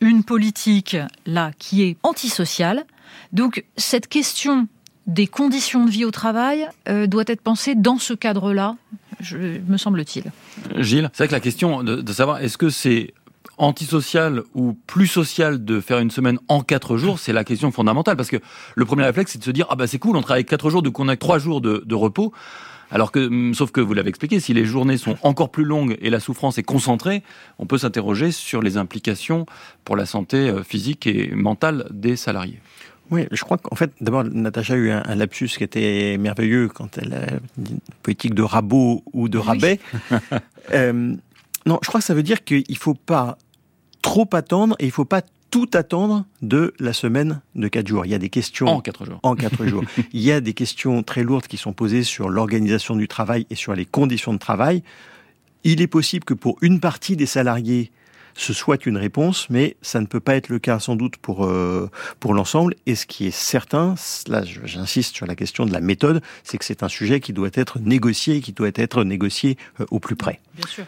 une 0.00 0.24
politique 0.24 0.96
là 1.26 1.50
qui 1.58 1.82
est 1.82 1.96
antisociale. 2.02 2.84
Donc 3.32 3.64
cette 3.76 4.08
question 4.08 4.68
des 5.06 5.26
conditions 5.26 5.84
de 5.84 5.90
vie 5.90 6.04
au 6.04 6.10
travail 6.10 6.68
euh, 6.88 7.06
doit 7.06 7.24
être 7.26 7.40
pensée 7.40 7.74
dans 7.74 7.98
ce 7.98 8.12
cadre-là, 8.12 8.76
me 9.32 9.76
semble-t-il. 9.76 10.24
Gilles, 10.82 11.10
c'est 11.12 11.24
vrai 11.24 11.28
que 11.28 11.32
la 11.32 11.40
question 11.40 11.82
de 11.82 12.12
savoir 12.12 12.42
est-ce 12.42 12.58
que 12.58 12.68
c'est 12.68 13.14
antisocial 13.58 14.42
ou 14.54 14.72
plus 14.86 15.06
social 15.06 15.64
de 15.64 15.80
faire 15.80 15.98
une 15.98 16.10
semaine 16.10 16.38
en 16.48 16.62
quatre 16.62 16.96
jours, 16.96 17.18
c'est 17.18 17.32
la 17.32 17.44
question 17.44 17.70
fondamentale. 17.70 18.16
Parce 18.16 18.30
que 18.30 18.38
le 18.74 18.84
premier 18.84 19.04
réflexe, 19.04 19.32
c'est 19.32 19.38
de 19.38 19.44
se 19.44 19.50
dire, 19.50 19.66
ah 19.70 19.76
bah 19.76 19.86
c'est 19.86 19.98
cool, 19.98 20.16
on 20.16 20.22
travaille 20.22 20.44
quatre 20.44 20.70
jours, 20.70 20.82
donc 20.82 20.98
on 20.98 21.08
a 21.08 21.16
trois 21.16 21.38
jours 21.38 21.60
de, 21.60 21.94
repos. 21.94 22.32
Alors 22.90 23.12
que, 23.12 23.26
hum, 23.26 23.52
sauf 23.54 23.70
que 23.70 23.80
vous 23.80 23.92
l'avez 23.92 24.08
expliqué, 24.08 24.40
si 24.40 24.54
les 24.54 24.64
journées 24.64 24.96
sont 24.96 25.16
encore 25.22 25.50
plus 25.50 25.64
longues 25.64 25.98
et 26.00 26.08
la 26.08 26.20
souffrance 26.20 26.56
est 26.56 26.62
concentrée, 26.62 27.22
on 27.58 27.66
peut 27.66 27.76
s'interroger 27.76 28.30
sur 28.32 28.62
les 28.62 28.78
implications 28.78 29.44
pour 29.84 29.96
la 29.96 30.06
santé 30.06 30.48
euh, 30.48 30.62
physique 30.62 31.06
et 31.06 31.30
mentale 31.34 31.86
des 31.90 32.16
salariés. 32.16 32.60
Oui, 33.10 33.26
je 33.30 33.42
crois 33.42 33.56
qu'en 33.58 33.74
fait, 33.74 33.92
d'abord, 34.00 34.24
Natacha 34.24 34.74
a 34.74 34.76
eu 34.76 34.90
un, 34.90 35.14
lapsus 35.14 35.48
qui 35.48 35.64
était 35.64 36.16
merveilleux 36.18 36.68
quand 36.68 36.98
elle 36.98 37.14
a 37.14 37.26
une 37.58 37.78
politique 38.02 38.34
de 38.34 38.42
rabot 38.42 39.02
ou 39.12 39.28
de 39.28 39.38
rabais. 39.38 39.80
euh, 40.72 41.14
non, 41.66 41.78
je 41.82 41.88
crois 41.88 42.00
que 42.00 42.06
ça 42.06 42.14
veut 42.14 42.22
dire 42.22 42.44
qu'il 42.44 42.64
ne 42.68 42.74
faut 42.74 42.94
pas 42.94 43.38
trop 44.08 44.28
attendre 44.32 44.74
et 44.78 44.86
il 44.86 44.90
faut 44.90 45.04
pas 45.04 45.20
tout 45.50 45.68
attendre 45.74 46.24
de 46.40 46.72
la 46.78 46.94
semaine 46.94 47.42
de 47.54 47.68
4 47.68 47.86
jours. 47.86 48.06
Il 48.06 48.10
y 48.10 48.14
a 48.14 48.18
des 48.18 48.30
questions... 48.30 48.66
En 48.66 48.80
4 48.80 49.04
jours. 49.04 49.20
En 49.22 49.34
4 49.34 49.66
jours. 49.66 49.84
Il 50.14 50.22
y 50.22 50.32
a 50.32 50.40
des 50.40 50.54
questions 50.54 51.02
très 51.02 51.22
lourdes 51.22 51.46
qui 51.46 51.58
sont 51.58 51.74
posées 51.74 52.04
sur 52.04 52.30
l'organisation 52.30 52.96
du 52.96 53.06
travail 53.06 53.46
et 53.50 53.54
sur 53.54 53.74
les 53.74 53.84
conditions 53.84 54.32
de 54.32 54.38
travail. 54.38 54.82
Il 55.62 55.82
est 55.82 55.86
possible 55.86 56.24
que 56.24 56.32
pour 56.32 56.56
une 56.62 56.80
partie 56.80 57.16
des 57.16 57.26
salariés, 57.26 57.92
ce 58.34 58.54
soit 58.54 58.86
une 58.86 58.96
réponse, 58.96 59.50
mais 59.50 59.76
ça 59.82 60.00
ne 60.00 60.06
peut 60.06 60.20
pas 60.20 60.36
être 60.36 60.48
le 60.48 60.58
cas 60.58 60.78
sans 60.78 60.96
doute 60.96 61.18
pour, 61.18 61.44
euh, 61.44 61.90
pour 62.18 62.32
l'ensemble. 62.32 62.76
Et 62.86 62.94
ce 62.94 63.04
qui 63.04 63.26
est 63.26 63.36
certain, 63.36 63.94
là 64.26 64.42
j'insiste 64.64 65.14
sur 65.14 65.26
la 65.26 65.34
question 65.34 65.66
de 65.66 65.72
la 65.72 65.80
méthode, 65.80 66.22
c'est 66.44 66.56
que 66.56 66.64
c'est 66.64 66.82
un 66.82 66.88
sujet 66.88 67.20
qui 67.20 67.34
doit 67.34 67.50
être 67.52 67.78
négocié, 67.78 68.40
qui 68.40 68.52
doit 68.52 68.70
être 68.74 69.04
négocié 69.04 69.58
euh, 69.80 69.86
au 69.90 69.98
plus 69.98 70.16
près. 70.16 70.40
Bien 70.54 70.66
sûr. 70.66 70.84